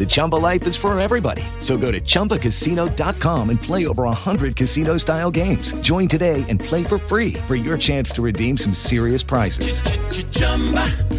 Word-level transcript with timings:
The 0.00 0.06
Chumba 0.06 0.36
life 0.36 0.66
is 0.66 0.76
for 0.76 0.98
everybody. 0.98 1.42
So 1.58 1.76
go 1.76 1.92
to 1.92 2.00
ChumbaCasino.com 2.00 3.50
and 3.50 3.60
play 3.60 3.86
over 3.86 4.04
100 4.04 4.56
casino-style 4.56 5.30
games. 5.30 5.74
Join 5.82 6.08
today 6.08 6.42
and 6.48 6.58
play 6.58 6.84
for 6.84 6.96
free 6.96 7.34
for 7.46 7.54
your 7.54 7.76
chance 7.76 8.10
to 8.12 8.22
redeem 8.22 8.56
some 8.56 8.72
serious 8.72 9.22
prizes. 9.22 9.82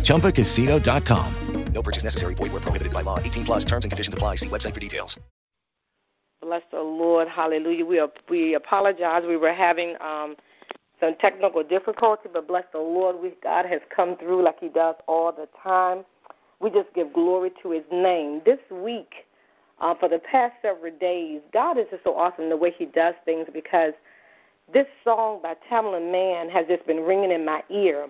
ChumbaCasino.com. 0.01 1.35
No 1.73 1.83
purchase 1.83 2.03
necessary. 2.03 2.33
Void 2.33 2.53
were 2.53 2.59
prohibited 2.59 2.91
by 2.91 3.03
law. 3.03 3.19
18 3.19 3.45
plus 3.45 3.65
terms 3.65 3.85
and 3.85 3.91
conditions 3.91 4.15
apply. 4.15 4.37
See 4.37 4.49
website 4.49 4.73
for 4.73 4.79
details. 4.79 5.19
Bless 6.41 6.63
the 6.71 6.81
Lord. 6.81 7.27
Hallelujah. 7.27 7.85
We, 7.85 7.99
are, 7.99 8.09
we 8.29 8.55
apologize. 8.55 9.25
We 9.27 9.37
were 9.37 9.53
having 9.53 9.95
um, 10.01 10.35
some 10.99 11.13
technical 11.17 11.61
difficulty, 11.61 12.29
but 12.33 12.47
bless 12.47 12.65
the 12.71 12.79
Lord. 12.79 13.21
We, 13.21 13.33
God 13.43 13.67
has 13.67 13.81
come 13.95 14.17
through 14.17 14.43
like 14.43 14.59
He 14.59 14.69
does 14.69 14.95
all 15.07 15.31
the 15.31 15.47
time. 15.61 16.03
We 16.61 16.69
just 16.69 16.93
give 16.93 17.11
glory 17.11 17.51
to 17.63 17.71
His 17.71 17.83
name. 17.91 18.41
This 18.45 18.59
week, 18.69 19.25
uh, 19.79 19.95
for 19.95 20.07
the 20.07 20.19
past 20.19 20.53
several 20.61 20.93
days, 20.97 21.41
God 21.51 21.77
is 21.77 21.85
just 21.89 22.03
so 22.03 22.15
awesome 22.15 22.49
the 22.49 22.57
way 22.57 22.71
He 22.71 22.85
does 22.85 23.15
things 23.25 23.47
because 23.51 23.93
this 24.71 24.87
song 25.03 25.39
by 25.41 25.55
Tamela 25.69 26.11
Mann 26.11 26.49
has 26.49 26.67
just 26.67 26.85
been 26.85 27.01
ringing 27.01 27.31
in 27.31 27.43
my 27.45 27.63
ear. 27.69 28.07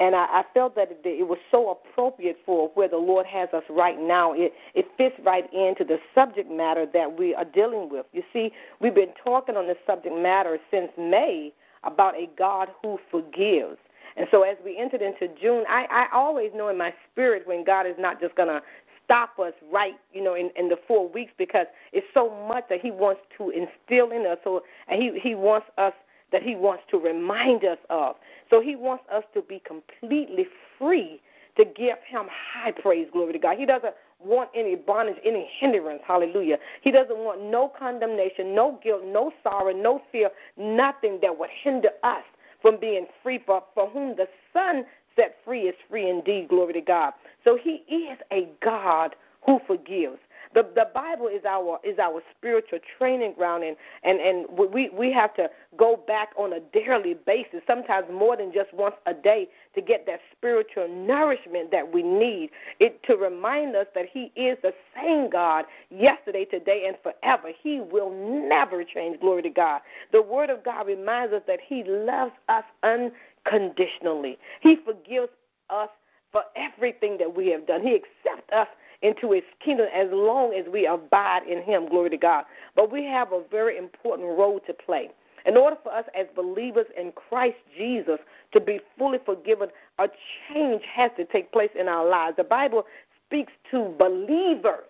And 0.00 0.16
I, 0.16 0.24
I 0.24 0.44
felt 0.54 0.74
that 0.76 0.90
it, 0.90 1.00
it 1.04 1.28
was 1.28 1.38
so 1.50 1.70
appropriate 1.70 2.38
for 2.46 2.70
where 2.74 2.88
the 2.88 2.96
Lord 2.96 3.26
has 3.26 3.50
us 3.52 3.64
right 3.68 4.00
now. 4.00 4.32
It, 4.32 4.54
it 4.74 4.88
fits 4.96 5.14
right 5.22 5.52
into 5.52 5.84
the 5.84 6.00
subject 6.14 6.50
matter 6.50 6.86
that 6.86 7.18
we 7.18 7.34
are 7.34 7.44
dealing 7.44 7.90
with. 7.90 8.06
You 8.12 8.22
see, 8.32 8.52
we've 8.80 8.94
been 8.94 9.12
talking 9.22 9.58
on 9.58 9.66
this 9.66 9.76
subject 9.86 10.16
matter 10.16 10.58
since 10.70 10.90
May 10.96 11.52
about 11.84 12.16
a 12.16 12.30
God 12.36 12.70
who 12.82 12.98
forgives. 13.10 13.76
And 14.16 14.26
so 14.30 14.42
as 14.42 14.56
we 14.64 14.76
entered 14.76 15.02
into 15.02 15.28
June, 15.40 15.64
I, 15.68 15.86
I 15.90 16.06
always 16.12 16.52
know 16.54 16.68
in 16.68 16.78
my 16.78 16.92
spirit 17.10 17.46
when 17.46 17.64
God 17.64 17.86
is 17.86 17.96
not 17.98 18.20
just 18.20 18.34
going 18.34 18.48
to 18.48 18.62
stop 19.04 19.38
us 19.38 19.54
right, 19.72 19.98
you 20.12 20.22
know, 20.22 20.34
in, 20.34 20.50
in 20.56 20.68
the 20.68 20.78
four 20.86 21.08
weeks 21.08 21.32
because 21.36 21.66
it's 21.92 22.06
so 22.14 22.30
much 22.48 22.64
that 22.68 22.80
He 22.80 22.90
wants 22.90 23.20
to 23.38 23.50
instill 23.50 24.12
in 24.12 24.26
us. 24.26 24.38
So, 24.44 24.62
and 24.88 25.02
He 25.02 25.18
He 25.18 25.34
wants 25.34 25.66
us 25.78 25.92
that 26.32 26.42
He 26.42 26.54
wants 26.54 26.84
to 26.90 26.98
remind 26.98 27.64
us 27.64 27.78
of. 27.88 28.16
So 28.50 28.60
He 28.60 28.76
wants 28.76 29.04
us 29.12 29.24
to 29.34 29.42
be 29.42 29.60
completely 29.60 30.46
free 30.78 31.20
to 31.56 31.64
give 31.64 31.98
Him 32.06 32.26
high 32.30 32.70
praise, 32.70 33.08
glory 33.12 33.32
to 33.32 33.38
God. 33.38 33.58
He 33.58 33.66
doesn't 33.66 33.94
want 34.20 34.50
any 34.54 34.76
bondage, 34.76 35.16
any 35.24 35.48
hindrance, 35.58 36.02
hallelujah. 36.06 36.58
He 36.80 36.90
doesn't 36.90 37.18
want 37.18 37.42
no 37.42 37.68
condemnation, 37.68 38.54
no 38.54 38.78
guilt, 38.82 39.02
no 39.04 39.32
sorrow, 39.42 39.72
no 39.72 40.02
fear, 40.12 40.30
nothing 40.56 41.18
that 41.22 41.36
would 41.38 41.50
hinder 41.50 41.90
us 42.02 42.22
from 42.60 42.76
being 42.76 43.06
free. 43.22 43.38
For, 43.38 43.62
for 43.74 43.88
whom 43.88 44.16
the 44.16 44.28
Son 44.52 44.84
set 45.16 45.36
free 45.44 45.62
is 45.62 45.74
free 45.88 46.08
indeed, 46.08 46.48
glory 46.48 46.72
to 46.74 46.80
God. 46.80 47.14
So 47.44 47.56
He 47.56 47.82
is 47.88 48.18
a 48.30 48.48
God 48.60 49.14
who 49.46 49.60
forgives. 49.66 50.18
The 50.52 50.66
the 50.74 50.88
Bible 50.92 51.28
is 51.28 51.44
our 51.44 51.78
is 51.84 51.98
our 52.00 52.22
spiritual 52.36 52.80
training 52.98 53.34
ground, 53.34 53.62
and 53.62 53.76
and 54.02 54.18
and 54.18 54.46
we 54.50 54.88
we 54.88 55.12
have 55.12 55.32
to 55.34 55.48
go 55.76 55.96
back 55.96 56.30
on 56.36 56.52
a 56.52 56.60
daily 56.60 57.14
basis, 57.14 57.60
sometimes 57.68 58.06
more 58.12 58.36
than 58.36 58.52
just 58.52 58.74
once 58.74 58.96
a 59.06 59.14
day, 59.14 59.48
to 59.76 59.80
get 59.80 60.06
that 60.06 60.20
spiritual 60.32 60.88
nourishment 60.88 61.70
that 61.70 61.92
we 61.92 62.02
need. 62.02 62.50
It 62.80 63.00
to 63.04 63.16
remind 63.16 63.76
us 63.76 63.86
that 63.94 64.06
He 64.10 64.32
is 64.34 64.58
the 64.62 64.74
same 64.96 65.30
God 65.30 65.66
yesterday, 65.90 66.44
today, 66.44 66.84
and 66.88 66.96
forever. 67.00 67.52
He 67.62 67.80
will 67.80 68.10
never 68.10 68.82
change. 68.82 69.20
Glory 69.20 69.42
to 69.42 69.50
God. 69.50 69.82
The 70.10 70.22
Word 70.22 70.50
of 70.50 70.64
God 70.64 70.88
reminds 70.88 71.32
us 71.32 71.42
that 71.46 71.60
He 71.60 71.84
loves 71.84 72.32
us 72.48 72.64
unconditionally. 72.82 74.36
He 74.60 74.76
forgives 74.76 75.30
us 75.68 75.90
for 76.32 76.42
everything 76.56 77.18
that 77.18 77.36
we 77.36 77.48
have 77.50 77.66
done. 77.66 77.82
He 77.82 77.94
accepts 77.94 78.52
us 78.52 78.68
into 79.02 79.32
his 79.32 79.44
kingdom 79.60 79.86
as 79.94 80.08
long 80.12 80.54
as 80.54 80.66
we 80.70 80.86
abide 80.86 81.46
in 81.46 81.62
him. 81.62 81.88
Glory 81.88 82.10
to 82.10 82.16
God. 82.16 82.44
But 82.76 82.92
we 82.92 83.04
have 83.04 83.32
a 83.32 83.42
very 83.50 83.78
important 83.78 84.28
role 84.28 84.60
to 84.66 84.74
play. 84.74 85.10
In 85.46 85.56
order 85.56 85.76
for 85.82 85.92
us 85.92 86.04
as 86.14 86.26
believers 86.36 86.86
in 86.98 87.12
Christ 87.12 87.56
Jesus 87.76 88.18
to 88.52 88.60
be 88.60 88.80
fully 88.98 89.18
forgiven, 89.24 89.68
a 89.98 90.08
change 90.48 90.84
has 90.84 91.10
to 91.16 91.24
take 91.24 91.50
place 91.50 91.70
in 91.78 91.88
our 91.88 92.06
lives. 92.06 92.36
The 92.36 92.44
Bible 92.44 92.84
speaks 93.26 93.52
to 93.70 93.94
believers. 93.98 94.84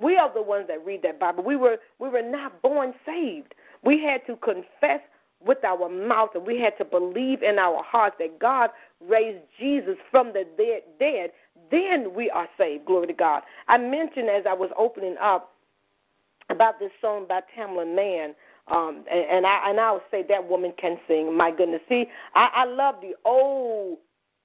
We 0.00 0.16
are 0.16 0.32
the 0.32 0.42
ones 0.42 0.66
that 0.66 0.84
read 0.84 1.02
that 1.02 1.20
Bible. 1.20 1.44
We 1.44 1.54
were 1.54 1.78
we 2.00 2.08
were 2.08 2.22
not 2.22 2.60
born 2.62 2.94
saved. 3.06 3.54
We 3.84 4.02
had 4.02 4.26
to 4.26 4.34
confess 4.36 5.00
with 5.44 5.62
our 5.64 5.88
mouth 5.88 6.30
and 6.34 6.46
we 6.46 6.58
had 6.58 6.76
to 6.78 6.84
believe 6.84 7.42
in 7.42 7.58
our 7.58 7.82
hearts 7.82 8.16
that 8.18 8.38
God 8.38 8.70
raised 9.06 9.42
Jesus 9.58 9.96
from 10.10 10.32
the 10.32 10.46
dead, 10.56 10.82
dead 10.98 11.32
then 11.70 12.14
we 12.14 12.30
are 12.30 12.48
saved. 12.58 12.86
Glory 12.86 13.06
to 13.08 13.12
God. 13.12 13.42
I 13.68 13.78
mentioned 13.78 14.28
as 14.28 14.44
I 14.46 14.54
was 14.54 14.70
opening 14.76 15.16
up 15.20 15.54
about 16.50 16.78
this 16.78 16.92
song 17.00 17.26
by 17.28 17.42
Tamela 17.56 17.92
Mann. 17.92 18.34
Um, 18.68 19.04
and, 19.10 19.24
and 19.26 19.46
I 19.46 19.70
and 19.70 19.78
I 19.78 19.92
would 19.92 20.02
say 20.10 20.22
that 20.22 20.48
woman 20.48 20.72
can 20.78 20.98
sing. 21.06 21.36
My 21.36 21.50
goodness, 21.50 21.82
see, 21.88 22.08
I, 22.34 22.50
I 22.54 22.64
love 22.64 22.96
the 23.02 23.14
old 23.24 23.98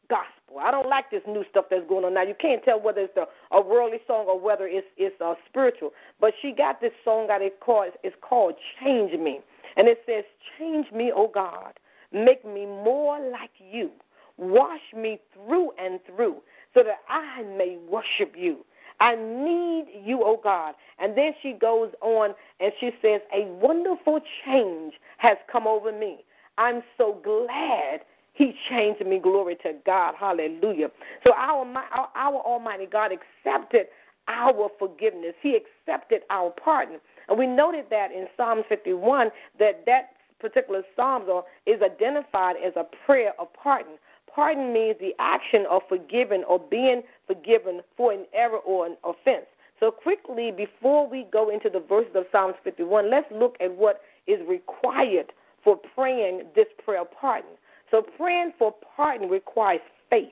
gospel. 0.10 0.60
I 0.60 0.72
don't 0.72 0.90
like 0.90 1.10
this 1.10 1.22
new 1.28 1.46
stuff 1.50 1.66
that's 1.70 1.88
going 1.88 2.04
on 2.04 2.16
now. 2.16 2.24
You 2.24 2.34
can't 2.34 2.64
tell 2.64 2.82
whether 2.82 3.02
it's 3.02 3.16
a, 3.16 3.28
a 3.52 3.62
worldly 3.62 4.02
song 4.08 4.26
or 4.28 4.38
whether 4.38 4.68
it's 4.68 4.88
it's 4.98 5.20
uh, 5.22 5.36
spiritual. 5.48 5.94
But 6.20 6.34
she 6.42 6.52
got 6.52 6.82
this 6.82 6.92
song 7.06 7.28
that 7.28 7.42
it 7.42 7.62
called 7.62 7.94
it's 8.04 8.16
called 8.20 8.56
"Change 8.82 9.18
Me," 9.18 9.40
and 9.78 9.88
it 9.88 10.04
says, 10.06 10.26
"Change 10.58 10.92
me, 10.92 11.14
O 11.14 11.28
God, 11.28 11.80
make 12.12 12.46
me 12.46 12.66
more 12.66 13.20
like 13.32 13.52
You, 13.72 13.92
wash 14.38 14.94
me 14.94 15.20
through 15.34 15.72
and 15.80 16.00
through." 16.06 16.42
So 16.74 16.84
that 16.84 17.00
I 17.08 17.44
may 17.44 17.78
worship 17.90 18.36
you. 18.38 18.66
I 19.00 19.16
need 19.16 19.88
you, 20.04 20.22
oh 20.24 20.40
God. 20.44 20.76
And 21.00 21.18
then 21.18 21.34
she 21.42 21.54
goes 21.54 21.92
on 22.02 22.36
and 22.60 22.74
she 22.80 22.92
says, 23.02 23.22
A 23.34 23.46
wonderful 23.46 24.20
change 24.46 24.96
has 25.18 25.38
come 25.52 25.68
over 25.68 25.92
me. 25.92 26.26
I'm 26.58 26.84
so 26.98 27.18
glad 27.24 28.02
he 28.34 28.56
changed 28.68 29.06
me. 29.06 29.20
Glory 29.20 29.56
to 29.64 29.74
God. 29.86 30.16
Hallelujah. 30.16 30.92
So 31.26 31.34
our, 31.34 31.66
our, 31.66 32.10
our 32.16 32.36
Almighty 32.42 32.86
God 32.86 33.12
accepted 33.12 33.88
our 34.28 34.70
forgiveness. 34.78 35.34
He 35.42 35.56
accepted 35.58 36.22
our 36.30 36.52
pardon. 36.52 37.00
And 37.30 37.40
we 37.40 37.48
noted 37.48 37.86
that 37.90 38.12
in 38.12 38.28
Psalm 38.36 38.64
51 38.68 39.32
that 39.60 39.86
that 39.86 40.12
particular 40.40 40.84
psalm 40.96 41.24
is 41.66 41.82
identified 41.82 42.56
as 42.64 42.74
a 42.76 42.86
prayer 43.06 43.34
of 43.40 43.52
pardon. 43.54 43.94
Pardon 44.40 44.72
means 44.72 44.96
the 45.02 45.14
action 45.20 45.66
of 45.70 45.82
forgiving 45.90 46.46
or 46.46 46.60
being 46.60 47.04
forgiven 47.28 47.82
for 47.98 48.14
an 48.14 48.26
error 48.32 48.60
or 48.60 48.86
an 48.86 48.96
offense. 49.04 49.48
So, 49.82 49.92
quickly, 49.92 50.50
before 50.50 51.10
we 51.10 51.24
go 51.26 51.50
into 51.50 51.70
the 51.70 51.82
verses 51.82 52.16
of 52.16 52.26
Psalms 52.32 52.56
51, 52.64 53.10
let's 53.10 53.30
look 53.34 53.58
at 53.60 53.76
what 53.76 54.02
is 54.28 54.40
required 54.48 55.34
for 55.62 55.76
praying 55.76 56.44
this 56.56 56.68
prayer 56.86 57.02
of 57.02 57.12
pardon. 57.12 57.50
So, 57.92 58.02
praying 58.02 58.54
for 58.58 58.74
pardon 58.96 59.28
requires 59.28 59.82
faith 60.10 60.32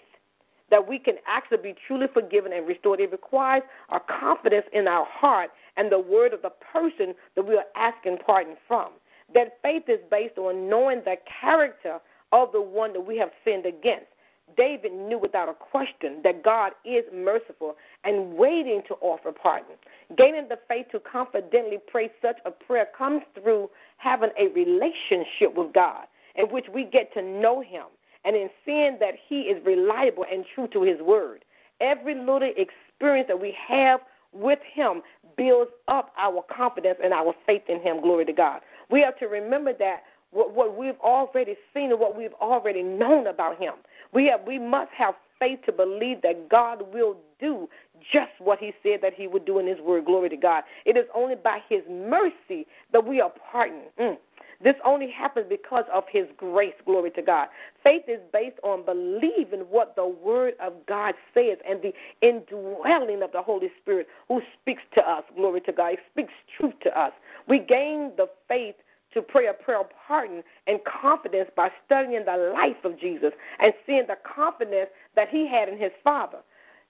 that 0.70 0.88
we 0.88 1.00
can 1.00 1.16
actually 1.28 1.58
be 1.58 1.76
truly 1.86 2.08
forgiven 2.08 2.54
and 2.54 2.66
restored. 2.66 3.02
It 3.02 3.12
requires 3.12 3.64
a 3.90 4.00
confidence 4.00 4.68
in 4.72 4.88
our 4.88 5.04
heart 5.04 5.52
and 5.76 5.92
the 5.92 6.00
word 6.00 6.32
of 6.34 6.44
the 6.44 6.52
person 6.52 7.14
that 7.36 7.46
we 7.46 7.58
are 7.58 7.66
asking 7.76 8.20
pardon 8.26 8.56
from. 8.70 8.92
That 9.34 9.58
faith 9.62 9.90
is 9.90 10.00
based 10.10 10.38
on 10.38 10.70
knowing 10.70 11.02
the 11.04 11.18
character 11.42 12.00
of 12.32 12.52
the 12.52 12.62
one 12.62 12.94
that 12.94 13.06
we 13.06 13.18
have 13.18 13.32
sinned 13.44 13.66
against. 13.66 14.08
David 14.56 14.94
knew 14.94 15.18
without 15.18 15.50
a 15.50 15.54
question 15.54 16.22
that 16.24 16.44
God 16.44 16.72
is 16.86 17.04
merciful 17.14 17.76
and 18.06 18.34
waiting 18.36 18.82
to 18.88 18.96
offer 19.02 19.32
pardon. 19.32 19.76
Gaining 20.16 20.48
the 20.48 20.60
faith 20.68 20.88
to 20.92 21.00
confidently 21.00 21.80
pray 21.86 22.10
such 22.22 22.38
a 22.46 22.52
prayer 22.52 22.88
comes 22.98 23.24
through 23.36 23.70
having 23.98 24.30
a 24.40 24.48
relationship 24.50 25.54
with 25.56 25.74
God 25.74 26.08
in 26.36 26.46
which 26.46 26.68
we 26.74 26.86
get 26.86 27.14
to 27.14 27.22
know 27.22 27.60
Him 27.60 27.86
and 28.24 28.36
in 28.36 28.50
seeing 28.66 28.98
that 29.00 29.16
He 29.28 29.42
is 29.42 29.64
reliable 29.66 30.26
and 30.32 30.46
true 30.56 30.68
to 30.70 30.82
His 30.84 31.02
word. 31.02 31.44
Every 31.82 32.16
little 32.16 32.42
experience 32.56 33.28
that 33.28 33.42
we 33.42 33.52
have 33.68 34.00
with 34.32 34.60
Him 34.62 35.02
builds 35.36 35.72
up 35.88 36.14
our 36.18 36.44
confidence 36.44 37.00
and 37.04 37.14
our 37.14 37.36
faith 37.46 37.64
in 37.68 37.82
Him. 37.82 38.02
Glory 38.02 38.26
to 38.26 38.34
God. 38.34 38.62
We 38.90 39.02
have 39.02 39.20
to 39.20 39.28
remember 39.28 39.74
that 39.74 40.04
what, 40.32 40.54
what 40.54 40.78
we've 40.78 41.00
already 41.02 41.56
seen 41.74 41.92
and 41.92 42.00
what 42.00 42.18
we've 42.18 42.34
already 42.42 42.84
known 42.84 43.28
about 43.28 43.62
Him. 43.62 43.74
We 44.14 44.26
have 44.28 44.42
we 44.46 44.60
must 44.60 44.92
have 44.92 45.16
faith 45.40 45.60
to 45.66 45.72
believe 45.72 46.22
that 46.24 46.50
God 46.50 46.94
will 46.94 47.18
do 47.40 47.70
just 48.00 48.32
what 48.40 48.60
He 48.60 48.74
said 48.84 49.02
that 49.02 49.14
He 49.14 49.28
would 49.28 49.46
do 49.46 49.60
in 49.60 49.68
His 49.68 49.80
Word. 49.80 50.06
Glory 50.06 50.30
to 50.30 50.38
God. 50.38 50.64
It 50.86 50.98
is 50.98 51.06
only 51.14 51.36
by 51.36 51.62
His 51.70 51.84
mercy 51.90 52.68
that 52.92 53.06
we 53.06 53.22
are 53.22 53.32
pardoned. 53.52 53.84
Mm. 54.00 54.18
This 54.60 54.76
only 54.84 55.12
happens 55.12 55.46
because 55.48 55.86
of 55.94 56.06
His 56.10 56.28
grace. 56.36 56.74
Glory 56.86 57.12
to 57.12 57.22
God. 57.22 57.50
Faith 57.84 58.04
is 58.08 58.20
based 58.34 58.58
on 58.64 58.84
believing 58.84 59.62
what 59.70 59.96
the 59.96 60.08
Word 60.08 60.56
of 60.60 60.74
God 60.88 61.14
says 61.34 61.58
and 61.68 61.82
the 61.82 61.94
indwelling 62.22 63.22
of 63.22 63.32
the 63.32 63.42
Holy 63.42 63.72
Spirit 63.82 64.08
who 64.28 64.42
speaks 64.60 64.82
to 64.96 65.08
us. 65.08 65.24
Glory 65.36 65.62
to 65.62 65.72
God. 65.72 65.92
He 65.92 65.98
speaks 66.12 66.34
truth 66.58 66.74
to 66.82 67.00
us. 67.00 67.12
We 67.48 67.60
gain 67.60 68.12
the 68.18 68.28
faith 68.48 68.76
to 69.14 69.22
pray 69.22 69.48
a 69.48 69.54
prayer 69.54 69.82
of 69.82 69.88
pardon 70.08 70.44
and 70.68 70.80
confidence 70.84 71.50
by 71.56 71.72
studying 71.86 72.26
the 72.26 72.52
life 72.54 72.84
of 72.84 73.00
Jesus 73.00 73.34
and 73.60 73.74
seeing 73.86 74.08
the 74.08 74.18
confidence 74.24 74.90
that 75.16 75.30
he 75.30 75.48
had 75.48 75.70
in 75.70 75.78
his 75.78 75.92
Father. 76.04 76.40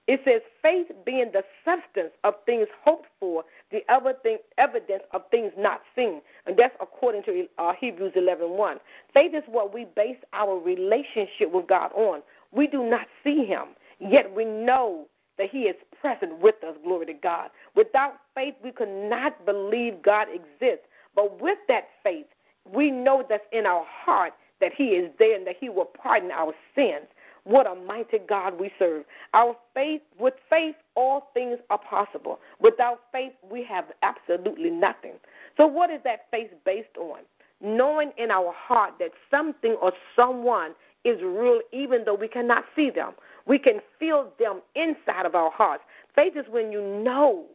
It 0.07 0.21
says 0.23 0.41
faith 0.61 0.87
being 1.05 1.31
the 1.33 1.43
substance 1.65 2.11
of 2.23 2.35
things 2.45 2.67
hoped 2.83 3.09
for, 3.19 3.43
the 3.71 3.83
evidence 3.91 5.03
of 5.11 5.21
things 5.29 5.51
not 5.57 5.81
seen, 5.95 6.21
and 6.45 6.55
that's 6.55 6.75
according 6.79 7.23
to 7.23 7.47
uh, 7.57 7.73
Hebrews 7.73 8.13
11:1. 8.15 8.79
Faith 9.13 9.33
is 9.35 9.43
what 9.47 9.73
we 9.73 9.83
base 9.83 10.17
our 10.31 10.57
relationship 10.57 11.51
with 11.51 11.67
God 11.67 11.91
on. 11.93 12.23
We 12.53 12.67
do 12.67 12.83
not 12.83 13.07
see 13.21 13.43
Him, 13.43 13.75
yet 13.99 14.33
we 14.33 14.45
know 14.45 15.07
that 15.37 15.49
He 15.49 15.63
is 15.63 15.75
present 15.99 16.39
with 16.39 16.63
us. 16.63 16.77
Glory 16.85 17.07
to 17.07 17.13
God. 17.13 17.49
Without 17.75 18.13
faith, 18.33 18.55
we 18.63 18.71
could 18.71 18.87
not 18.87 19.45
believe 19.45 20.01
God 20.01 20.29
exists. 20.33 20.86
But 21.17 21.41
with 21.41 21.57
that 21.67 21.89
faith, 22.03 22.27
we 22.71 22.91
know 22.91 23.25
that's 23.27 23.43
in 23.51 23.65
our 23.65 23.83
heart 23.85 24.33
that 24.61 24.71
He 24.71 24.89
is 24.89 25.11
there 25.17 25.35
and 25.35 25.47
that 25.47 25.57
He 25.59 25.67
will 25.67 25.85
pardon 25.85 26.31
our 26.31 26.53
sins. 26.75 27.07
What 27.43 27.65
a 27.65 27.73
mighty 27.73 28.19
God 28.19 28.59
we 28.59 28.71
serve. 28.77 29.03
Our 29.33 29.55
faith, 29.73 30.01
with 30.19 30.35
faith, 30.47 30.75
all 30.95 31.29
things 31.33 31.57
are 31.71 31.79
possible. 31.79 32.39
Without 32.59 33.01
faith, 33.11 33.33
we 33.49 33.63
have 33.63 33.85
absolutely 34.03 34.69
nothing. 34.69 35.13
So, 35.57 35.65
what 35.65 35.89
is 35.89 36.01
that 36.03 36.27
faith 36.29 36.51
based 36.65 36.95
on? 36.99 37.21
Knowing 37.61 38.11
in 38.17 38.29
our 38.29 38.53
heart 38.53 38.93
that 38.99 39.11
something 39.31 39.73
or 39.81 39.93
someone 40.15 40.75
is 41.03 41.19
real, 41.23 41.61
even 41.71 42.03
though 42.05 42.13
we 42.13 42.27
cannot 42.27 42.65
see 42.75 42.91
them. 42.91 43.13
We 43.47 43.57
can 43.57 43.79
feel 43.97 44.31
them 44.37 44.61
inside 44.75 45.25
of 45.25 45.33
our 45.33 45.49
hearts. 45.49 45.83
Faith 46.13 46.35
is 46.35 46.45
when 46.49 46.71
you 46.71 46.81
know 46.81 47.45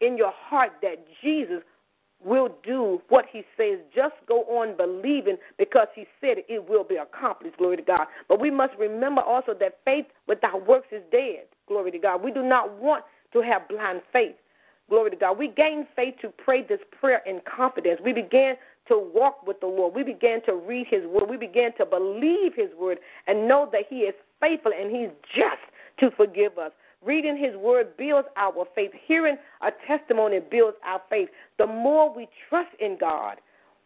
in 0.00 0.16
your 0.16 0.32
heart 0.32 0.72
that 0.82 1.06
Jesus 1.22 1.62
will 2.24 2.50
do 2.62 3.00
what 3.08 3.26
he 3.30 3.44
says. 3.56 3.78
Just 3.94 4.14
go 4.26 4.42
on 4.44 4.76
believing 4.76 5.36
because 5.58 5.88
he 5.94 6.06
said 6.20 6.38
it, 6.48 6.68
will 6.68 6.84
be 6.84 6.96
accomplished. 6.96 7.58
Glory 7.58 7.76
to 7.76 7.82
God. 7.82 8.06
But 8.28 8.40
we 8.40 8.50
must 8.50 8.74
remember 8.78 9.22
also 9.22 9.54
that 9.54 9.78
faith 9.84 10.06
without 10.26 10.66
works 10.66 10.88
is 10.92 11.02
dead. 11.10 11.44
Glory 11.66 11.90
to 11.90 11.98
God. 11.98 12.22
We 12.22 12.30
do 12.30 12.42
not 12.42 12.78
want 12.78 13.04
to 13.32 13.40
have 13.40 13.68
blind 13.68 14.02
faith. 14.12 14.36
Glory 14.88 15.10
to 15.10 15.16
God. 15.16 15.38
We 15.38 15.48
gain 15.48 15.86
faith 15.96 16.16
to 16.20 16.28
pray 16.28 16.62
this 16.62 16.80
prayer 16.90 17.22
in 17.26 17.40
confidence. 17.44 18.00
We 18.04 18.12
began 18.12 18.56
to 18.88 18.98
walk 19.14 19.46
with 19.46 19.60
the 19.60 19.66
Lord. 19.66 19.94
We 19.94 20.02
began 20.02 20.42
to 20.42 20.54
read 20.54 20.86
his 20.86 21.06
word. 21.06 21.30
We 21.30 21.36
began 21.36 21.72
to 21.76 21.86
believe 21.86 22.54
his 22.54 22.70
word 22.78 22.98
and 23.26 23.48
know 23.48 23.68
that 23.72 23.86
he 23.88 24.00
is 24.00 24.14
faithful 24.40 24.72
and 24.78 24.94
he's 24.94 25.10
just 25.34 25.62
to 25.98 26.10
forgive 26.10 26.58
us. 26.58 26.72
Reading 27.04 27.36
his 27.36 27.56
word 27.56 27.96
builds 27.96 28.28
our 28.36 28.66
faith. 28.74 28.92
Hearing 29.06 29.36
a 29.60 29.72
testimony 29.86 30.38
builds 30.38 30.76
our 30.84 31.02
faith. 31.10 31.28
The 31.58 31.66
more 31.66 32.14
we 32.14 32.28
trust 32.48 32.74
in 32.78 32.96
God, 32.96 33.38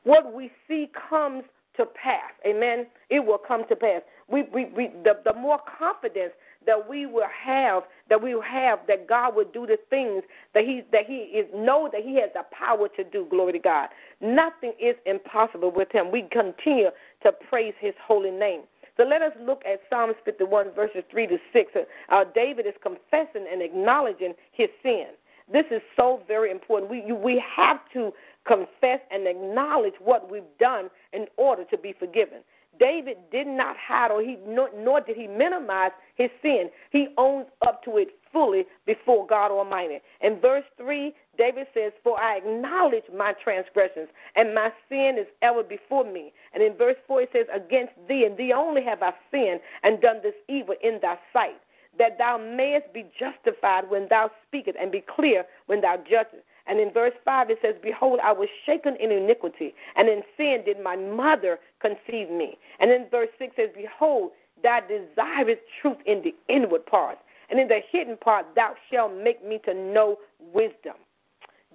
what 0.04 0.34
we 0.34 0.50
see 0.68 0.90
comes 1.08 1.44
to 1.76 1.86
pass. 1.86 2.32
Amen. 2.46 2.86
It 3.10 3.24
will 3.24 3.38
come 3.38 3.66
to 3.68 3.76
pass. 3.76 4.02
We, 4.28 4.42
we, 4.44 4.66
we 4.66 4.88
the, 5.04 5.20
the 5.24 5.34
more 5.34 5.60
confidence 5.78 6.32
that 6.66 6.88
we 6.88 7.06
will 7.06 7.28
have, 7.28 7.84
that 8.08 8.20
we 8.20 8.34
will 8.34 8.42
have 8.42 8.80
that 8.88 9.06
God 9.06 9.36
will 9.36 9.44
do 9.44 9.66
the 9.66 9.78
things 9.88 10.24
that 10.54 10.64
He 10.64 10.82
that 10.92 11.06
He 11.06 11.18
is 11.18 11.46
know 11.54 11.88
that 11.92 12.02
He 12.02 12.16
has 12.16 12.30
the 12.34 12.44
power 12.50 12.88
to 12.88 13.04
do. 13.04 13.26
Glory 13.30 13.52
to 13.52 13.58
God. 13.58 13.88
Nothing 14.20 14.72
is 14.80 14.96
impossible 15.06 15.70
with 15.70 15.92
Him. 15.92 16.10
We 16.10 16.22
continue 16.22 16.90
to 17.22 17.32
praise 17.32 17.74
His 17.78 17.94
holy 18.02 18.30
name. 18.30 18.62
So 18.96 19.04
let 19.04 19.22
us 19.22 19.32
look 19.40 19.62
at 19.66 19.80
Psalms 19.90 20.14
51, 20.24 20.72
verses 20.72 21.02
3 21.10 21.26
to 21.26 21.38
6. 21.52 21.72
Uh, 22.08 22.24
David 22.34 22.66
is 22.66 22.74
confessing 22.82 23.46
and 23.50 23.60
acknowledging 23.60 24.34
his 24.52 24.68
sin. 24.82 25.08
This 25.52 25.66
is 25.70 25.82
so 25.96 26.22
very 26.26 26.50
important. 26.50 26.90
We, 26.90 27.12
we 27.12 27.38
have 27.38 27.80
to 27.92 28.12
confess 28.44 29.00
and 29.10 29.26
acknowledge 29.26 29.94
what 30.00 30.30
we've 30.30 30.42
done 30.58 30.90
in 31.12 31.26
order 31.36 31.64
to 31.64 31.78
be 31.78 31.92
forgiven. 31.92 32.38
David 32.78 33.18
did 33.30 33.46
not 33.46 33.76
hide 33.76 34.10
or 34.10 34.20
he 34.20 34.38
nor, 34.46 34.70
nor 34.76 35.00
did 35.00 35.16
he 35.16 35.26
minimize 35.26 35.92
his 36.14 36.30
sin. 36.42 36.70
He 36.90 37.08
owns 37.16 37.46
up 37.66 37.82
to 37.84 37.96
it 37.96 38.16
fully 38.32 38.66
before 38.84 39.26
God 39.26 39.50
Almighty. 39.50 40.00
In 40.20 40.40
verse 40.40 40.64
3, 40.76 41.14
David 41.38 41.66
says, 41.72 41.92
For 42.02 42.20
I 42.20 42.36
acknowledge 42.36 43.04
my 43.14 43.32
transgressions, 43.32 44.08
and 44.34 44.54
my 44.54 44.72
sin 44.88 45.16
is 45.18 45.26
ever 45.42 45.62
before 45.62 46.04
me. 46.04 46.32
And 46.52 46.62
in 46.62 46.74
verse 46.76 46.96
4, 47.06 47.22
it 47.22 47.30
says, 47.32 47.46
Against 47.52 47.94
thee, 48.08 48.24
and 48.24 48.36
thee 48.36 48.52
only 48.52 48.82
have 48.82 49.02
I 49.02 49.14
sinned 49.30 49.60
and 49.82 50.00
done 50.00 50.20
this 50.22 50.34
evil 50.48 50.74
in 50.82 51.00
thy 51.00 51.18
sight, 51.32 51.60
that 51.98 52.18
thou 52.18 52.36
mayest 52.36 52.92
be 52.92 53.06
justified 53.18 53.88
when 53.88 54.08
thou 54.08 54.30
speakest, 54.46 54.76
and 54.78 54.92
be 54.92 55.00
clear 55.00 55.46
when 55.66 55.80
thou 55.80 55.96
judgest. 55.96 56.42
And 56.66 56.80
in 56.80 56.90
verse 56.90 57.14
5 57.24 57.50
it 57.50 57.58
says, 57.62 57.76
Behold, 57.80 58.20
I 58.22 58.32
was 58.32 58.48
shaken 58.64 58.96
in 58.96 59.12
iniquity, 59.12 59.74
and 59.94 60.08
in 60.08 60.22
sin 60.36 60.62
did 60.64 60.82
my 60.82 60.96
mother 60.96 61.60
conceive 61.80 62.30
me. 62.30 62.58
And 62.80 62.90
in 62.90 63.06
verse 63.10 63.28
6 63.38 63.54
says, 63.56 63.70
Behold, 63.74 64.32
thou 64.62 64.80
desirest 64.80 65.62
truth 65.80 65.98
in 66.06 66.22
the 66.22 66.34
inward 66.48 66.86
parts, 66.86 67.20
and 67.50 67.60
in 67.60 67.68
the 67.68 67.80
hidden 67.90 68.16
part 68.16 68.46
thou 68.54 68.74
shalt 68.90 69.14
make 69.14 69.44
me 69.44 69.58
to 69.64 69.74
know 69.74 70.18
wisdom. 70.52 70.94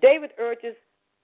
David 0.01 0.31
urges, 0.38 0.75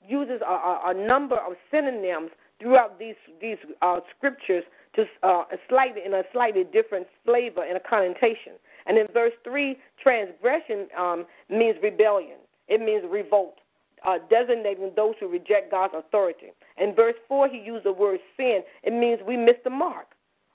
uses 0.07 0.41
a, 0.41 0.51
a, 0.51 0.81
a 0.87 0.93
number 0.93 1.35
of 1.35 1.55
synonyms 1.71 2.31
throughout 2.59 2.97
these 2.99 3.15
these 3.41 3.57
uh, 3.81 3.99
scriptures 4.15 4.63
to 4.93 5.07
uh, 5.23 5.43
slightly 5.69 6.03
in 6.05 6.13
a 6.13 6.23
slightly 6.31 6.63
different 6.63 7.07
flavor 7.25 7.63
and 7.63 7.77
a 7.77 7.79
connotation. 7.79 8.53
And 8.85 8.97
in 8.97 9.07
verse 9.07 9.33
three, 9.43 9.77
transgression 10.01 10.87
um, 10.97 11.25
means 11.49 11.77
rebellion. 11.83 12.37
It 12.67 12.81
means 12.81 13.03
revolt, 13.09 13.59
uh, 14.03 14.19
designating 14.29 14.91
those 14.95 15.15
who 15.19 15.27
reject 15.27 15.71
God's 15.71 15.93
authority. 15.95 16.51
In 16.77 16.93
verse 16.93 17.15
4, 17.27 17.47
he 17.47 17.59
used 17.59 17.85
the 17.85 17.93
word 17.93 18.19
sin. 18.35 18.63
It 18.83 18.93
means 18.93 19.21
we 19.25 19.37
missed 19.37 19.63
the 19.63 19.69
mark 19.69 20.07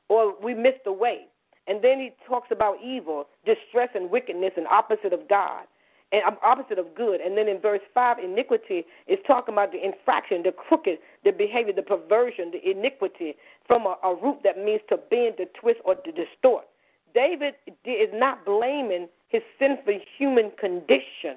or 0.09 0.35
we 0.43 0.55
missed 0.55 0.85
the 0.85 0.93
way. 0.93 1.27
And 1.67 1.81
then 1.81 2.01
he 2.01 2.13
talks 2.27 2.51
about 2.51 2.79
evil, 2.83 3.29
distress, 3.45 3.91
and 3.95 4.11
wickedness, 4.11 4.53
and 4.57 4.67
opposite 4.67 5.13
of 5.13 5.29
God, 5.29 5.65
and 6.11 6.25
um, 6.25 6.37
opposite 6.43 6.79
of 6.79 6.95
good. 6.95 7.21
And 7.21 7.39
then 7.39 7.49
in 7.49 7.61
verse 7.61 7.81
5, 7.95 8.19
iniquity 8.19 8.85
is 9.07 9.19
talking 9.27 9.55
about 9.55 9.73
the 9.73 9.85
infraction, 9.85 10.43
the 10.43 10.53
crooked, 10.53 10.99
the 11.25 11.33
behavior, 11.33 11.73
the 11.73 11.83
perversion, 11.83 12.51
the 12.51 12.69
iniquity 12.69 13.37
from 13.67 13.87
a, 13.87 13.97
a 14.03 14.15
root 14.15 14.39
that 14.43 14.59
means 14.59 14.81
to 14.89 14.97
bend, 14.97 15.37
to 15.37 15.47
twist, 15.47 15.81
or 15.85 15.95
to 15.95 16.13
distort. 16.13 16.67
David 17.15 17.55
is 17.85 18.09
not 18.13 18.45
blaming 18.45 19.09
his 19.29 19.43
sinful 19.59 20.01
human 20.19 20.51
condition 20.59 21.37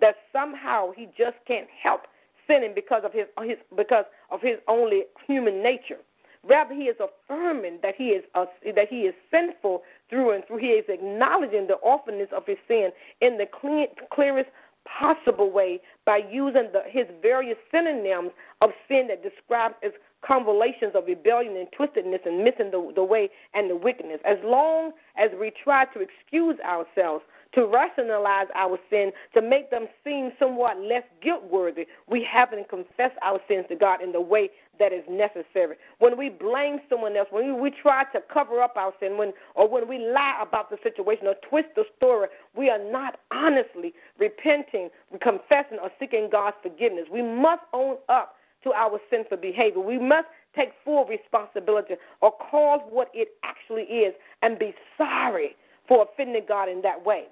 that 0.00 0.16
somehow 0.32 0.92
he 0.92 1.08
just 1.16 1.36
can't 1.46 1.68
help 1.82 2.06
sinning 2.46 2.72
because 2.74 3.04
of 3.04 3.12
his, 3.12 3.26
his 3.42 3.58
because 3.76 4.04
of 4.30 4.40
his 4.40 4.58
only 4.68 5.04
human 5.26 5.62
nature. 5.62 5.98
Rather, 6.42 6.74
he 6.74 6.84
is 6.84 6.96
affirming 6.98 7.78
that 7.82 7.94
he 7.94 8.10
is 8.10 8.24
that 8.34 8.88
he 8.88 9.02
is 9.02 9.14
sinful 9.30 9.82
through 10.08 10.30
and 10.30 10.46
through. 10.46 10.56
He 10.56 10.70
is 10.70 10.86
acknowledging 10.88 11.66
the 11.66 11.76
awfulness 11.82 12.28
of 12.34 12.46
his 12.46 12.56
sin 12.66 12.92
in 13.20 13.36
the 13.36 13.46
clean, 13.46 13.88
clearest 14.10 14.50
possible 14.86 15.50
way 15.50 15.80
by 16.06 16.18
using 16.30 16.70
the, 16.72 16.82
his 16.86 17.06
various 17.20 17.58
synonyms 17.70 18.30
of 18.62 18.70
sin 18.88 19.08
that 19.08 19.22
describes 19.22 19.74
as 19.82 19.92
convolutions 20.22 20.92
of 20.94 21.06
rebellion 21.06 21.56
and 21.56 21.68
twistedness 21.72 22.24
and 22.26 22.42
missing 22.42 22.70
the, 22.70 22.92
the 22.94 23.04
way 23.04 23.30
and 23.54 23.70
the 23.70 23.76
wickedness. 23.76 24.20
As 24.24 24.38
long 24.42 24.92
as 25.16 25.30
we 25.38 25.50
try 25.50 25.84
to 25.86 26.00
excuse 26.00 26.58
ourselves 26.60 27.24
to 27.52 27.66
rationalize 27.66 28.46
our 28.54 28.78
sin, 28.90 29.12
to 29.34 29.42
make 29.42 29.70
them 29.70 29.88
seem 30.04 30.32
somewhat 30.38 30.78
less 30.80 31.02
guilt 31.20 31.42
worthy, 31.50 31.86
we 32.08 32.22
haven't 32.22 32.68
confessed 32.68 33.16
our 33.22 33.40
sins 33.48 33.66
to 33.68 33.76
God 33.76 34.02
in 34.02 34.12
the 34.12 34.20
way 34.20 34.50
that 34.78 34.92
is 34.92 35.02
necessary. 35.08 35.76
When 35.98 36.16
we 36.16 36.30
blame 36.30 36.80
someone 36.88 37.16
else, 37.16 37.28
when 37.30 37.60
we, 37.60 37.70
try 37.70 38.04
to 38.12 38.20
cover 38.32 38.60
up 38.60 38.76
our 38.76 38.92
sin, 39.00 39.16
when 39.16 39.32
or 39.54 39.68
when 39.68 39.88
we 39.88 39.98
lie 39.98 40.38
about 40.40 40.70
the 40.70 40.78
situation 40.82 41.26
or 41.26 41.34
twist 41.48 41.68
the 41.76 41.84
story, 41.96 42.28
we 42.54 42.70
are 42.70 42.82
not 42.90 43.20
honestly 43.30 43.94
repenting, 44.18 44.90
confessing, 45.20 45.78
or 45.82 45.90
seeking 45.98 46.28
God's 46.30 46.56
forgiveness. 46.62 47.06
We 47.10 47.22
must 47.22 47.62
own 47.72 47.96
up 48.08 48.36
to 48.64 48.72
our 48.72 49.00
sinful 49.10 49.38
behavior. 49.38 49.80
We 49.80 49.98
must 49.98 50.26
take 50.54 50.72
full 50.84 51.06
responsibility 51.06 51.94
or 52.20 52.32
call 52.32 52.80
what 52.90 53.10
it 53.14 53.28
actually 53.42 53.84
is 53.84 54.14
and 54.42 54.58
be 54.58 54.74
sorry 54.98 55.56
for 55.88 56.06
offending 56.10 56.44
God 56.46 56.68
in 56.68 56.82
that 56.82 57.04
way 57.04 57.26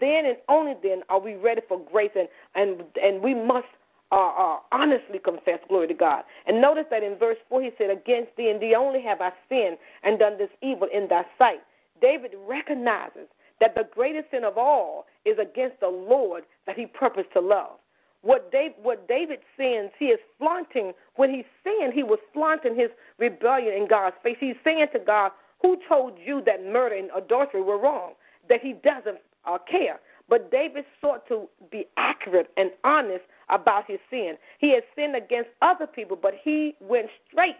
then 0.00 0.26
and 0.26 0.36
only 0.48 0.74
then 0.82 1.02
are 1.08 1.20
we 1.20 1.34
ready 1.34 1.62
for 1.68 1.78
grace, 1.78 2.10
and 2.16 2.28
and 2.54 2.84
and 3.02 3.22
we 3.22 3.34
must 3.34 3.68
uh, 4.12 4.32
uh, 4.36 4.58
honestly 4.72 5.18
confess. 5.18 5.60
Glory 5.68 5.88
to 5.88 5.94
God. 5.94 6.24
And 6.46 6.60
notice 6.60 6.86
that 6.90 7.02
in 7.02 7.16
verse 7.16 7.38
four 7.48 7.62
he 7.62 7.72
said, 7.78 7.90
"Against 7.90 8.36
thee 8.36 8.50
and 8.50 8.60
thee 8.60 8.74
only 8.74 9.02
have 9.02 9.20
I 9.20 9.32
sinned 9.48 9.78
and 10.02 10.18
done 10.18 10.38
this 10.38 10.50
evil 10.62 10.88
in 10.92 11.08
thy 11.08 11.24
sight." 11.38 11.62
David 12.00 12.34
recognizes 12.46 13.28
that 13.60 13.74
the 13.74 13.88
greatest 13.94 14.30
sin 14.30 14.44
of 14.44 14.56
all 14.56 15.06
is 15.24 15.38
against 15.38 15.80
the 15.80 15.88
Lord 15.88 16.44
that 16.66 16.76
he 16.76 16.86
purposed 16.86 17.32
to 17.32 17.40
love. 17.40 17.76
What, 18.22 18.52
Dave, 18.52 18.72
what 18.82 19.08
David 19.08 19.40
sins, 19.56 19.90
he 19.98 20.06
is 20.06 20.20
flaunting. 20.38 20.92
When 21.16 21.30
he 21.30 21.44
sinned, 21.64 21.94
he 21.94 22.02
was 22.02 22.18
flaunting 22.34 22.74
his 22.74 22.90
rebellion 23.18 23.74
in 23.74 23.86
God's 23.86 24.16
face. 24.22 24.36
He's 24.38 24.56
saying 24.62 24.88
to 24.92 24.98
God, 24.98 25.32
Who 25.62 25.78
told 25.88 26.18
you 26.18 26.42
that 26.42 26.64
murder 26.64 26.96
and 26.96 27.10
adultery 27.14 27.62
were 27.62 27.78
wrong? 27.78 28.12
That 28.48 28.60
he 28.60 28.74
doesn't 28.74 29.18
uh, 29.44 29.58
care. 29.58 30.00
But 30.28 30.50
David 30.50 30.84
sought 31.00 31.26
to 31.28 31.48
be 31.70 31.86
accurate 31.96 32.50
and 32.56 32.70
honest 32.84 33.24
about 33.48 33.86
his 33.86 33.98
sin. 34.10 34.36
He 34.58 34.70
had 34.70 34.84
sinned 34.94 35.16
against 35.16 35.50
other 35.60 35.86
people, 35.86 36.16
but 36.16 36.34
he 36.40 36.76
went 36.80 37.10
straight 37.28 37.56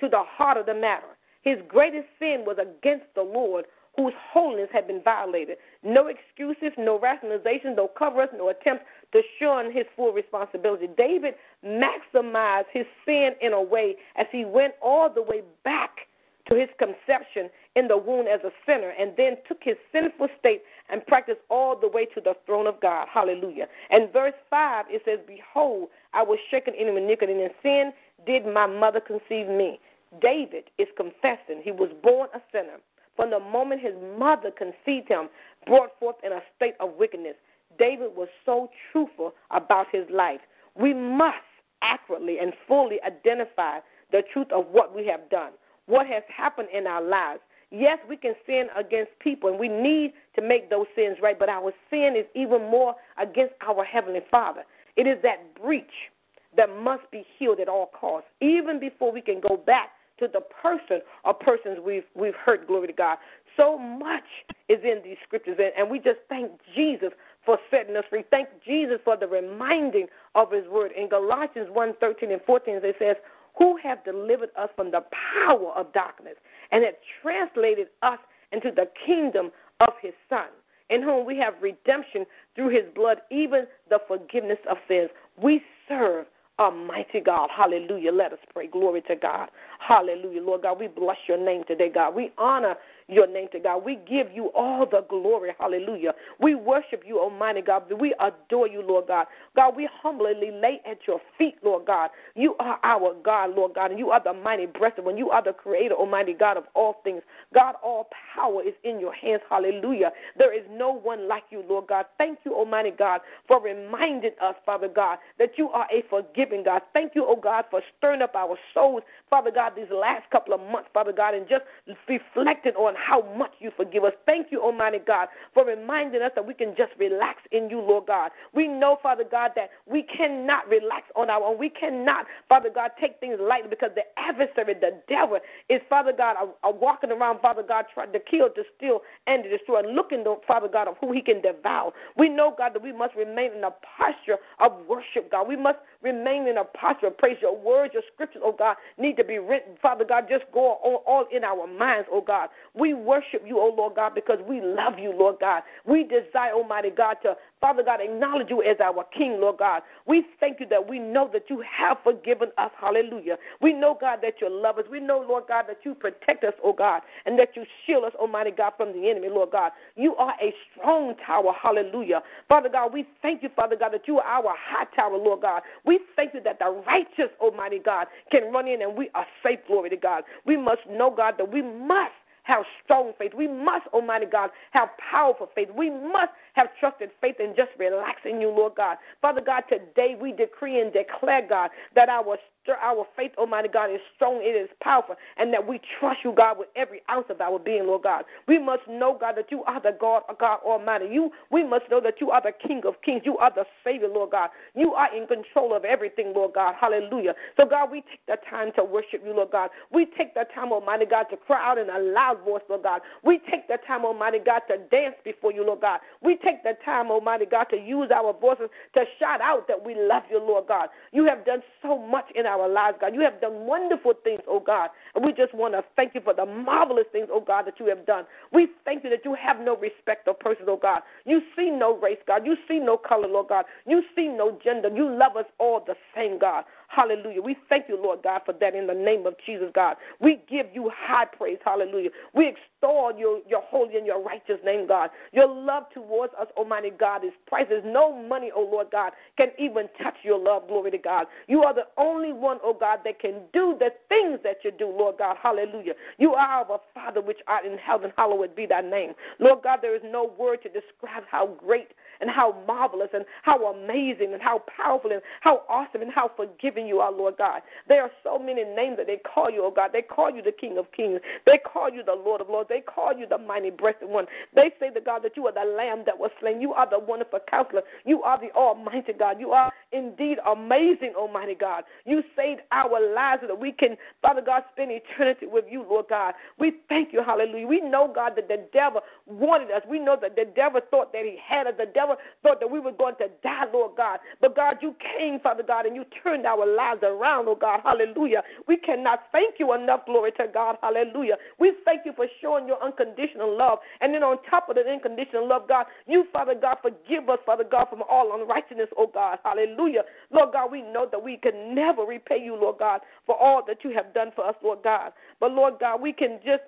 to 0.00 0.08
the 0.08 0.22
heart 0.22 0.56
of 0.56 0.66
the 0.66 0.74
matter. 0.74 1.16
His 1.42 1.58
greatest 1.68 2.08
sin 2.18 2.44
was 2.44 2.56
against 2.58 3.06
the 3.14 3.22
Lord, 3.22 3.66
whose 3.96 4.14
holiness 4.16 4.68
had 4.72 4.86
been 4.86 5.02
violated. 5.02 5.58
No 5.82 6.08
excuses, 6.08 6.72
no 6.76 6.98
rationalization, 6.98 7.76
no 7.76 7.88
cover 7.88 8.28
no 8.36 8.48
attempts 8.48 8.84
to 9.12 9.22
shun 9.38 9.70
his 9.70 9.84
full 9.94 10.12
responsibility. 10.12 10.88
David 10.98 11.34
maximized 11.64 12.66
his 12.72 12.86
sin 13.04 13.34
in 13.40 13.52
a 13.52 13.62
way 13.62 13.96
as 14.16 14.26
he 14.32 14.44
went 14.44 14.74
all 14.82 15.08
the 15.08 15.22
way 15.22 15.42
back 15.64 16.08
to 16.50 16.56
his 16.56 16.68
conception 16.78 17.50
in 17.76 17.88
the 17.88 17.96
womb 17.96 18.26
as 18.26 18.40
a 18.42 18.50
sinner 18.66 18.92
and 18.98 19.12
then 19.16 19.36
took 19.46 19.62
his 19.62 19.76
sinful 19.92 20.28
state 20.38 20.62
and 20.88 21.06
practiced 21.06 21.40
all 21.48 21.76
the 21.76 21.88
way 21.88 22.06
to 22.06 22.20
the 22.20 22.34
throne 22.46 22.66
of 22.66 22.80
God. 22.80 23.06
Hallelujah. 23.08 23.68
And 23.90 24.12
verse 24.12 24.34
5, 24.50 24.86
it 24.88 25.02
says, 25.04 25.20
Behold, 25.26 25.88
I 26.12 26.22
was 26.24 26.38
shaken 26.50 26.74
in 26.74 26.88
iniquity, 26.88 27.32
and 27.32 27.42
in 27.42 27.50
sin 27.62 27.92
did 28.26 28.46
my 28.46 28.66
mother 28.66 29.00
conceive 29.00 29.46
me. 29.46 29.78
David 30.20 30.64
is 30.78 30.88
confessing 30.96 31.60
he 31.62 31.70
was 31.70 31.90
born 32.02 32.28
a 32.34 32.40
sinner 32.50 32.80
from 33.16 33.30
the 33.30 33.40
moment 33.40 33.80
his 33.80 33.94
mother 34.18 34.50
conceived 34.50 35.08
him, 35.08 35.28
brought 35.66 35.98
forth 35.98 36.16
in 36.22 36.32
a 36.32 36.42
state 36.54 36.74
of 36.80 36.92
wickedness. 36.98 37.34
David 37.78 38.14
was 38.14 38.28
so 38.44 38.70
truthful 38.92 39.34
about 39.50 39.86
his 39.90 40.08
life. 40.10 40.40
We 40.74 40.94
must 40.94 41.36
accurately 41.82 42.38
and 42.38 42.52
fully 42.68 43.02
identify 43.02 43.80
the 44.12 44.22
truth 44.22 44.52
of 44.52 44.66
what 44.68 44.94
we 44.94 45.06
have 45.06 45.28
done, 45.30 45.52
what 45.86 46.06
has 46.06 46.22
happened 46.28 46.68
in 46.72 46.86
our 46.86 47.02
lives. 47.02 47.40
Yes, 47.70 47.98
we 48.08 48.16
can 48.16 48.34
sin 48.46 48.68
against 48.76 49.18
people, 49.18 49.50
and 49.50 49.58
we 49.58 49.68
need 49.68 50.12
to 50.36 50.42
make 50.42 50.70
those 50.70 50.86
sins 50.94 51.18
right, 51.20 51.38
but 51.38 51.48
our 51.48 51.72
sin 51.90 52.14
is 52.14 52.24
even 52.34 52.62
more 52.70 52.94
against 53.18 53.54
our 53.66 53.84
Heavenly 53.84 54.22
Father. 54.30 54.64
It 54.94 55.06
is 55.06 55.20
that 55.22 55.54
breach 55.60 56.10
that 56.56 56.70
must 56.80 57.10
be 57.10 57.26
healed 57.38 57.60
at 57.60 57.68
all 57.68 57.86
costs, 57.86 58.28
even 58.40 58.78
before 58.78 59.12
we 59.12 59.20
can 59.20 59.40
go 59.40 59.56
back 59.56 59.90
to 60.18 60.28
the 60.28 60.40
person 60.40 61.02
or 61.24 61.34
persons 61.34 61.78
we've 61.84 62.04
we've 62.14 62.34
hurt. 62.34 62.66
Glory 62.66 62.86
to 62.86 62.92
God. 62.92 63.18
So 63.56 63.78
much 63.78 64.24
is 64.68 64.82
in 64.82 65.00
these 65.02 65.16
scriptures, 65.24 65.56
and, 65.58 65.72
and 65.76 65.90
we 65.90 65.98
just 65.98 66.20
thank 66.28 66.52
Jesus 66.74 67.12
for 67.44 67.58
setting 67.70 67.96
us 67.96 68.04
free. 68.10 68.24
Thank 68.30 68.48
Jesus 68.64 68.98
for 69.04 69.16
the 69.16 69.26
reminding 69.26 70.08
of 70.34 70.52
His 70.52 70.66
word. 70.68 70.92
In 70.92 71.08
Galatians 71.08 71.68
1, 71.72 71.94
13 72.00 72.30
and 72.30 72.40
14, 72.42 72.80
it 72.82 72.96
says, 72.98 73.16
"Who 73.58 73.76
have 73.76 74.04
delivered 74.04 74.50
us 74.56 74.70
from 74.76 74.90
the 74.90 75.04
power 75.10 75.70
of 75.72 75.92
darkness 75.92 76.36
and 76.70 76.84
have 76.84 76.96
translated 77.22 77.88
us 78.02 78.18
into 78.52 78.70
the 78.70 78.86
kingdom 79.04 79.52
of 79.80 79.94
His 80.00 80.14
Son." 80.28 80.48
In 80.88 81.02
whom 81.02 81.26
we 81.26 81.36
have 81.38 81.54
redemption 81.60 82.26
through 82.54 82.68
his 82.68 82.84
blood, 82.94 83.20
even 83.28 83.66
the 83.90 84.00
forgiveness 84.06 84.60
of 84.70 84.78
sins. 84.86 85.10
We 85.36 85.64
serve 85.88 86.26
Almighty 86.58 87.20
God. 87.20 87.50
Hallelujah. 87.50 88.12
Let 88.12 88.32
us 88.32 88.38
pray. 88.54 88.66
Glory 88.66 89.02
to 89.02 89.16
God. 89.16 89.50
Hallelujah. 89.78 90.42
Lord 90.42 90.62
God, 90.62 90.80
we 90.80 90.86
bless 90.86 91.18
your 91.26 91.38
name 91.38 91.64
today, 91.64 91.90
God. 91.90 92.14
We 92.14 92.32
honor 92.38 92.76
your 93.08 93.26
name 93.26 93.48
to 93.52 93.60
God. 93.60 93.84
We 93.84 93.96
give 93.96 94.32
you 94.32 94.46
all 94.54 94.86
the 94.86 95.02
glory. 95.02 95.52
Hallelujah. 95.58 96.14
We 96.40 96.54
worship 96.54 97.04
you, 97.06 97.20
Almighty 97.20 97.62
God. 97.62 97.90
We 97.92 98.14
adore 98.18 98.66
you, 98.66 98.82
Lord 98.82 99.06
God. 99.06 99.26
God, 99.54 99.76
we 99.76 99.86
humbly 99.86 100.34
lay 100.50 100.80
at 100.84 101.06
your 101.06 101.20
feet, 101.38 101.56
Lord 101.62 101.86
God. 101.86 102.10
You 102.34 102.56
are 102.58 102.78
our 102.82 103.14
God, 103.22 103.54
Lord 103.54 103.74
God, 103.74 103.90
and 103.90 103.98
you 103.98 104.10
are 104.10 104.22
the 104.22 104.32
mighty 104.32 104.66
breasted 104.66 105.04
one. 105.04 105.16
You 105.16 105.30
are 105.30 105.42
the 105.42 105.52
creator, 105.52 105.94
Almighty 105.94 106.32
God, 106.32 106.56
of 106.56 106.64
all 106.74 107.00
things. 107.04 107.22
God, 107.54 107.76
all 107.82 108.08
power 108.34 108.62
is 108.62 108.74
in 108.82 108.98
your 108.98 109.12
hands. 109.12 109.42
Hallelujah. 109.48 110.12
There 110.36 110.52
is 110.52 110.64
no 110.70 110.90
one 110.90 111.28
like 111.28 111.44
you, 111.50 111.64
Lord 111.68 111.86
God. 111.86 112.06
Thank 112.18 112.40
you, 112.44 112.54
Almighty 112.54 112.90
God, 112.90 113.20
for 113.46 113.60
reminding 113.60 114.32
us, 114.40 114.56
Father 114.64 114.88
God, 114.88 115.18
that 115.38 115.56
you 115.56 115.70
are 115.70 115.86
a 115.92 116.02
forgiving 116.10 116.64
God. 116.64 116.82
Thank 116.92 117.14
you, 117.14 117.24
oh 117.26 117.36
God, 117.36 117.66
for 117.70 117.82
stirring 117.96 118.22
up 118.22 118.34
our 118.34 118.58
souls, 118.74 119.02
Father 119.30 119.50
God, 119.50 119.74
these 119.76 119.90
last 119.90 120.28
couple 120.30 120.54
of 120.54 120.60
months, 120.72 120.88
Father 120.92 121.12
God, 121.12 121.34
and 121.34 121.48
just 121.48 121.64
reflecting 122.08 122.74
on 122.74 122.95
how 122.96 123.22
much 123.36 123.52
you 123.58 123.70
forgive 123.76 124.04
us. 124.04 124.12
Thank 124.26 124.50
you, 124.50 124.60
Almighty 124.62 124.98
God, 124.98 125.28
for 125.54 125.64
reminding 125.64 126.22
us 126.22 126.32
that 126.34 126.46
we 126.46 126.54
can 126.54 126.74
just 126.76 126.92
relax 126.98 127.42
in 127.52 127.70
you, 127.70 127.80
Lord 127.80 128.06
God. 128.06 128.30
We 128.52 128.68
know, 128.68 128.98
Father 129.02 129.24
God, 129.24 129.52
that 129.56 129.70
we 129.86 130.02
cannot 130.02 130.68
relax 130.68 131.04
on 131.14 131.30
our 131.30 131.42
own. 131.42 131.58
We 131.58 131.68
cannot, 131.68 132.26
Father 132.48 132.70
God, 132.70 132.92
take 132.98 133.20
things 133.20 133.38
lightly 133.40 133.68
because 133.70 133.90
the 133.94 134.04
adversary, 134.18 134.74
the 134.74 135.00
devil, 135.08 135.38
is, 135.68 135.80
Father 135.88 136.12
God, 136.12 136.36
walking 136.64 137.10
around, 137.12 137.40
Father 137.40 137.62
God, 137.62 137.86
trying 137.92 138.12
to 138.12 138.20
kill, 138.20 138.50
to 138.50 138.64
steal, 138.76 139.02
and 139.26 139.44
to 139.44 139.48
destroy, 139.48 139.82
looking, 139.82 140.24
to, 140.24 140.36
Father 140.46 140.68
God, 140.68 140.88
of 140.88 140.96
who 141.00 141.12
he 141.12 141.20
can 141.20 141.40
devour. 141.40 141.92
We 142.16 142.28
know, 142.28 142.54
God, 142.56 142.74
that 142.74 142.82
we 142.82 142.92
must 142.92 143.14
remain 143.14 143.52
in 143.52 143.64
a 143.64 143.70
posture 143.70 144.38
of 144.58 144.72
worship, 144.88 145.30
God. 145.30 145.48
We 145.48 145.56
must 145.56 145.78
remain 146.02 146.46
in 146.46 146.58
a 146.58 146.64
posture 146.64 147.08
of 147.08 147.18
praise. 147.18 147.38
Your 147.40 147.56
words, 147.56 147.94
your 147.94 148.02
scriptures, 148.12 148.42
oh 148.44 148.52
God, 148.52 148.76
need 148.98 149.16
to 149.16 149.24
be 149.24 149.38
written, 149.38 149.76
Father 149.80 150.04
God, 150.04 150.26
just 150.28 150.44
go 150.52 150.72
all, 150.72 151.02
all 151.06 151.26
in 151.32 151.44
our 151.44 151.66
minds, 151.66 152.08
oh 152.10 152.20
God. 152.20 152.48
We 152.74 152.85
worship 152.94 153.42
you, 153.46 153.58
oh 153.58 153.74
Lord 153.76 153.94
God, 153.96 154.14
because 154.14 154.38
we 154.46 154.60
love 154.60 154.98
you, 154.98 155.12
Lord 155.12 155.36
God. 155.40 155.62
We 155.84 156.04
desire, 156.04 156.52
Almighty 156.52 156.90
God, 156.90 157.16
to, 157.22 157.36
Father 157.60 157.82
God, 157.82 158.00
acknowledge 158.00 158.50
you 158.50 158.62
as 158.62 158.78
our 158.80 159.04
King, 159.04 159.40
Lord 159.40 159.58
God. 159.58 159.82
We 160.06 160.26
thank 160.40 160.60
you 160.60 160.66
that 160.66 160.88
we 160.88 160.98
know 160.98 161.28
that 161.32 161.48
you 161.48 161.60
have 161.60 161.98
forgiven 162.02 162.50
us. 162.58 162.70
Hallelujah. 162.78 163.38
We 163.60 163.72
know, 163.72 163.96
God, 164.00 164.20
that 164.22 164.40
you 164.40 164.50
love 164.50 164.78
us. 164.78 164.84
We 164.90 165.00
know, 165.00 165.24
Lord 165.26 165.44
God, 165.48 165.66
that 165.68 165.78
you 165.84 165.94
protect 165.94 166.44
us, 166.44 166.54
oh 166.62 166.72
God, 166.72 167.02
and 167.24 167.38
that 167.38 167.56
you 167.56 167.64
shield 167.84 168.04
us, 168.04 168.12
Almighty 168.16 168.50
God, 168.50 168.72
from 168.76 168.92
the 168.92 169.10
enemy, 169.10 169.28
Lord 169.28 169.50
God. 169.50 169.72
You 169.96 170.16
are 170.16 170.34
a 170.40 170.54
strong 170.72 171.14
tower. 171.16 171.52
Hallelujah. 171.52 172.22
Father 172.48 172.68
God, 172.68 172.92
we 172.92 173.06
thank 173.22 173.42
you, 173.42 173.50
Father 173.54 173.76
God, 173.76 173.92
that 173.92 174.06
you 174.06 174.18
are 174.18 174.24
our 174.24 174.54
high 174.58 174.86
tower, 174.96 175.16
Lord 175.16 175.42
God. 175.42 175.62
We 175.84 176.00
thank 176.14 176.34
you 176.34 176.40
that 176.42 176.58
the 176.58 176.82
righteous, 176.86 177.30
Almighty 177.40 177.78
God, 177.78 178.06
can 178.30 178.52
run 178.52 178.68
in 178.68 178.82
and 178.82 178.96
we 178.96 179.10
are 179.14 179.26
safe, 179.42 179.60
glory 179.66 179.90
to 179.90 179.96
God. 179.96 180.24
We 180.44 180.56
must 180.56 180.86
know, 180.88 181.10
God, 181.10 181.36
that 181.38 181.50
we 181.50 181.62
must 181.62 182.12
have 182.46 182.64
strong 182.84 183.12
faith. 183.18 183.34
We 183.34 183.48
must, 183.48 183.88
Almighty 183.88 184.26
God, 184.26 184.50
have 184.70 184.88
powerful 184.98 185.50
faith. 185.54 185.68
We 185.76 185.90
must 185.90 186.30
have 186.54 186.68
trusted 186.78 187.10
faith 187.20 187.36
and 187.40 187.56
just 187.56 187.70
relax 187.76 188.20
in 188.24 188.40
you, 188.40 188.50
Lord 188.50 188.76
God. 188.76 188.98
Father 189.20 189.40
God, 189.40 189.64
today 189.68 190.16
we 190.20 190.32
decree 190.32 190.80
and 190.80 190.92
declare, 190.92 191.44
God, 191.46 191.70
that 191.94 192.08
our 192.08 192.38
our 192.74 193.06
faith, 193.16 193.32
Almighty 193.38 193.68
God, 193.68 193.90
is 193.90 194.00
strong, 194.14 194.40
it 194.42 194.56
is 194.56 194.68
powerful, 194.80 195.16
and 195.36 195.52
that 195.52 195.66
we 195.68 195.80
trust 195.98 196.24
you, 196.24 196.32
God, 196.32 196.58
with 196.58 196.68
every 196.74 197.02
ounce 197.10 197.26
of 197.30 197.40
our 197.40 197.58
being, 197.58 197.86
Lord 197.86 198.02
God. 198.02 198.24
We 198.48 198.58
must 198.58 198.86
know, 198.88 199.16
God, 199.18 199.36
that 199.36 199.50
you 199.50 199.62
are 199.64 199.80
the 199.80 199.96
God, 199.98 200.22
God 200.38 200.58
Almighty. 200.64 201.06
You, 201.10 201.32
we 201.50 201.64
must 201.64 201.88
know 201.90 202.00
that 202.00 202.20
you 202.20 202.30
are 202.30 202.42
the 202.42 202.52
King 202.52 202.82
of 202.84 203.00
Kings. 203.02 203.22
You 203.24 203.38
are 203.38 203.52
the 203.54 203.66
Savior, 203.84 204.08
Lord 204.08 204.30
God. 204.32 204.50
You 204.74 204.94
are 204.94 205.14
in 205.14 205.26
control 205.26 205.74
of 205.74 205.84
everything, 205.84 206.32
Lord 206.34 206.54
God. 206.54 206.74
Hallelujah. 206.78 207.34
So, 207.56 207.66
God, 207.66 207.90
we 207.90 208.00
take 208.02 208.24
the 208.26 208.38
time 208.48 208.72
to 208.76 208.84
worship 208.84 209.22
you, 209.24 209.34
Lord 209.34 209.50
God. 209.52 209.70
We 209.92 210.06
take 210.06 210.34
the 210.34 210.46
time, 210.54 210.72
Almighty 210.72 211.06
God, 211.06 211.24
to 211.30 211.36
cry 211.36 211.64
out 211.64 211.78
in 211.78 211.90
a 211.90 211.98
voice, 212.36 212.62
Lord 212.68 212.82
God. 212.82 213.00
We 213.22 213.38
take 213.38 213.68
the 213.68 213.78
time, 213.86 214.04
Almighty 214.04 214.38
God, 214.38 214.62
to 214.68 214.78
dance 214.90 215.16
before 215.24 215.52
you, 215.52 215.64
Lord 215.64 215.80
God. 215.80 216.00
We 216.22 216.36
take 216.36 216.62
the 216.62 216.76
time, 216.84 217.10
Almighty 217.10 217.46
God, 217.46 217.64
to 217.70 217.80
use 217.80 218.10
our 218.10 218.32
voices 218.32 218.68
to 218.94 219.04
shout 219.18 219.40
out 219.40 219.68
that 219.68 219.84
we 219.84 219.94
love 219.94 220.22
you, 220.30 220.38
Lord 220.38 220.66
God. 220.66 220.88
You 221.12 221.24
have 221.26 221.44
done 221.44 221.62
so 221.82 221.98
much 221.98 222.30
in 222.34 222.46
our 222.46 222.68
lives, 222.68 222.98
God. 223.00 223.14
You 223.14 223.20
have 223.20 223.40
done 223.40 223.66
wonderful 223.66 224.14
things, 224.24 224.40
oh 224.46 224.60
God. 224.60 224.90
And 225.14 225.24
we 225.24 225.32
just 225.32 225.54
want 225.54 225.74
to 225.74 225.84
thank 225.96 226.14
you 226.14 226.20
for 226.20 226.34
the 226.34 226.46
marvelous 226.46 227.06
things, 227.12 227.28
oh 227.30 227.40
God, 227.40 227.66
that 227.66 227.80
you 227.80 227.86
have 227.86 228.06
done. 228.06 228.24
We 228.52 228.68
thank 228.84 229.04
you 229.04 229.10
that 229.10 229.24
you 229.24 229.34
have 229.34 229.60
no 229.60 229.76
respect 229.76 230.28
of 230.28 230.38
persons, 230.38 230.68
oh 230.68 230.76
God. 230.76 231.02
You 231.24 231.42
see 231.56 231.70
no 231.70 231.98
race, 231.98 232.18
God. 232.26 232.46
You 232.46 232.56
see 232.68 232.78
no 232.78 232.96
color, 232.96 233.28
Lord 233.28 233.48
God. 233.48 233.64
You 233.86 234.02
see 234.14 234.28
no 234.28 234.58
gender. 234.62 234.90
You 234.94 235.08
love 235.08 235.36
us 235.36 235.46
all 235.58 235.82
the 235.86 235.96
same, 236.14 236.38
God. 236.38 236.64
Hallelujah. 236.88 237.42
We 237.42 237.56
thank 237.68 237.88
you, 237.88 238.00
Lord 238.00 238.22
God, 238.22 238.42
for 238.44 238.52
that 238.54 238.74
in 238.74 238.86
the 238.86 238.94
name 238.94 239.26
of 239.26 239.34
Jesus, 239.44 239.70
God. 239.74 239.96
We 240.20 240.40
give 240.48 240.66
you 240.72 240.90
high 240.94 241.24
praise. 241.24 241.58
Hallelujah. 241.64 242.10
We 242.32 242.48
extol 242.48 243.12
your, 243.18 243.40
your 243.48 243.62
holy 243.62 243.96
and 243.96 244.06
your 244.06 244.22
righteous 244.22 244.58
name, 244.64 244.86
God. 244.86 245.10
Your 245.32 245.46
love 245.46 245.84
towards 245.92 246.32
us, 246.34 246.46
Almighty 246.56 246.90
God, 246.90 247.24
is 247.24 247.32
priceless. 247.46 247.82
No 247.84 248.12
money, 248.12 248.50
oh 248.54 248.68
Lord 248.70 248.88
God, 248.90 249.12
can 249.36 249.48
even 249.58 249.88
touch 250.00 250.16
your 250.22 250.38
love. 250.38 250.68
Glory 250.68 250.90
to 250.92 250.98
God. 250.98 251.26
You 251.48 251.62
are 251.64 251.74
the 251.74 251.86
only 251.96 252.32
one, 252.32 252.58
oh 252.62 252.74
God, 252.74 253.00
that 253.04 253.18
can 253.18 253.40
do 253.52 253.76
the 253.78 253.92
things 254.08 254.40
that 254.44 254.58
you 254.64 254.70
do, 254.70 254.86
Lord 254.88 255.18
God. 255.18 255.36
Hallelujah. 255.42 255.94
You 256.18 256.34
are 256.34 256.64
our 256.64 256.80
Father 256.94 257.20
which 257.20 257.40
art 257.46 257.64
in 257.64 257.78
heaven. 257.78 258.12
Hallowed 258.16 258.54
be 258.54 258.66
thy 258.66 258.80
name. 258.80 259.14
Lord 259.38 259.62
God, 259.62 259.80
there 259.82 259.94
is 259.94 260.02
no 260.04 260.32
word 260.38 260.62
to 260.62 260.68
describe 260.68 261.24
how 261.28 261.46
great 261.46 261.88
and 262.20 262.30
how 262.30 262.56
marvelous 262.66 263.10
and 263.12 263.24
how 263.42 263.72
amazing 263.72 264.32
and 264.32 264.42
how 264.42 264.58
powerful 264.60 265.12
and 265.12 265.22
how 265.40 265.62
awesome 265.68 266.02
and 266.02 266.12
how 266.12 266.30
forgiving 266.36 266.86
you 266.86 267.00
are, 267.00 267.12
Lord 267.12 267.36
God. 267.38 267.62
There 267.88 268.02
are 268.02 268.10
so 268.22 268.38
many 268.38 268.64
names 268.64 268.96
that 268.98 269.06
they 269.06 269.18
call 269.18 269.50
you, 269.50 269.64
oh 269.64 269.70
God. 269.70 269.90
They 269.92 270.02
call 270.02 270.30
you 270.30 270.42
the 270.42 270.52
King 270.52 270.78
of 270.78 270.92
Kings. 270.92 271.20
They 271.44 271.58
call 271.58 271.90
you 271.90 272.02
the 272.02 272.14
Lord 272.14 272.40
of 272.40 272.48
Lords. 272.48 272.68
They 272.68 272.80
call 272.80 273.16
you 273.16 273.26
the 273.26 273.38
mighty 273.38 273.70
breasted 273.70 274.08
one. 274.08 274.26
They 274.54 274.72
say 274.78 274.90
to 274.90 275.00
God 275.00 275.22
that 275.22 275.36
you 275.36 275.46
are 275.46 275.52
the 275.52 275.64
Lamb 275.64 276.04
that 276.06 276.18
was 276.18 276.30
slain. 276.40 276.60
You 276.60 276.72
are 276.74 276.88
the 276.88 276.98
wonderful 276.98 277.40
counselor. 277.48 277.82
You 278.04 278.22
are 278.22 278.38
the 278.38 278.50
Almighty 278.52 279.12
God. 279.12 279.40
You 279.40 279.52
are 279.52 279.72
indeed 279.92 280.38
amazing, 280.46 281.14
Almighty 281.16 281.54
God. 281.54 281.84
You 282.04 282.22
saved 282.36 282.62
our 282.72 283.00
lives 283.14 283.42
so 283.42 283.48
that 283.48 283.58
we 283.58 283.72
can, 283.72 283.96
Father 284.22 284.42
God, 284.42 284.64
spend 284.72 284.92
eternity 284.92 285.46
with 285.46 285.64
you, 285.70 285.82
Lord 285.88 286.06
God. 286.08 286.34
We 286.58 286.74
thank 286.88 287.12
you, 287.12 287.22
hallelujah. 287.22 287.66
We 287.66 287.80
know, 287.80 288.10
God, 288.12 288.34
that 288.36 288.48
the 288.48 288.64
devil 288.72 289.02
wanted 289.26 289.70
us. 289.70 289.82
We 289.88 289.98
know 289.98 290.16
that 290.20 290.36
the 290.36 290.44
devil 290.44 290.80
thought 290.90 291.12
that 291.12 291.24
he 291.24 291.38
had 291.42 291.66
us. 291.66 291.74
The 291.78 291.86
devil 291.86 292.05
thought 292.42 292.60
that 292.60 292.70
we 292.70 292.80
were 292.80 292.92
going 292.92 293.14
to 293.16 293.30
die, 293.42 293.66
Lord 293.72 293.96
God. 293.96 294.20
But 294.40 294.54
God, 294.54 294.78
you 294.80 294.94
came, 295.00 295.40
Father 295.40 295.62
God, 295.62 295.86
and 295.86 295.96
you 295.96 296.04
turned 296.22 296.46
our 296.46 296.66
lives 296.66 297.02
around, 297.02 297.48
oh 297.48 297.54
God. 297.54 297.80
Hallelujah. 297.82 298.42
We 298.66 298.76
cannot 298.76 299.24
thank 299.32 299.58
you 299.58 299.72
enough, 299.74 300.06
glory 300.06 300.32
to 300.32 300.48
God. 300.52 300.78
Hallelujah. 300.82 301.36
We 301.58 301.72
thank 301.84 302.06
you 302.06 302.12
for 302.12 302.26
showing 302.40 302.66
your 302.66 302.82
unconditional 302.82 303.56
love. 303.56 303.78
And 304.00 304.14
then 304.14 304.22
on 304.22 304.38
top 304.48 304.68
of 304.68 304.76
that 304.76 304.86
unconditional 304.86 305.48
love, 305.48 305.68
God, 305.68 305.86
you, 306.06 306.26
Father 306.32 306.54
God, 306.54 306.78
forgive 306.82 307.28
us, 307.28 307.38
Father 307.44 307.64
God, 307.64 307.86
from 307.90 308.02
all 308.08 308.40
unrighteousness, 308.40 308.88
oh 308.96 309.06
God. 309.06 309.38
Hallelujah. 309.44 310.04
Lord 310.30 310.52
God, 310.52 310.70
we 310.70 310.82
know 310.82 311.08
that 311.10 311.22
we 311.22 311.36
can 311.36 311.74
never 311.74 312.02
repay 312.02 312.42
you, 312.42 312.54
Lord 312.54 312.78
God, 312.78 313.00
for 313.24 313.36
all 313.36 313.64
that 313.66 313.84
you 313.84 313.90
have 313.90 314.14
done 314.14 314.32
for 314.34 314.46
us, 314.46 314.54
Lord 314.62 314.82
God. 314.82 315.12
But 315.40 315.52
Lord 315.52 315.74
God, 315.80 316.00
we 316.00 316.12
can 316.12 316.38
just 316.44 316.62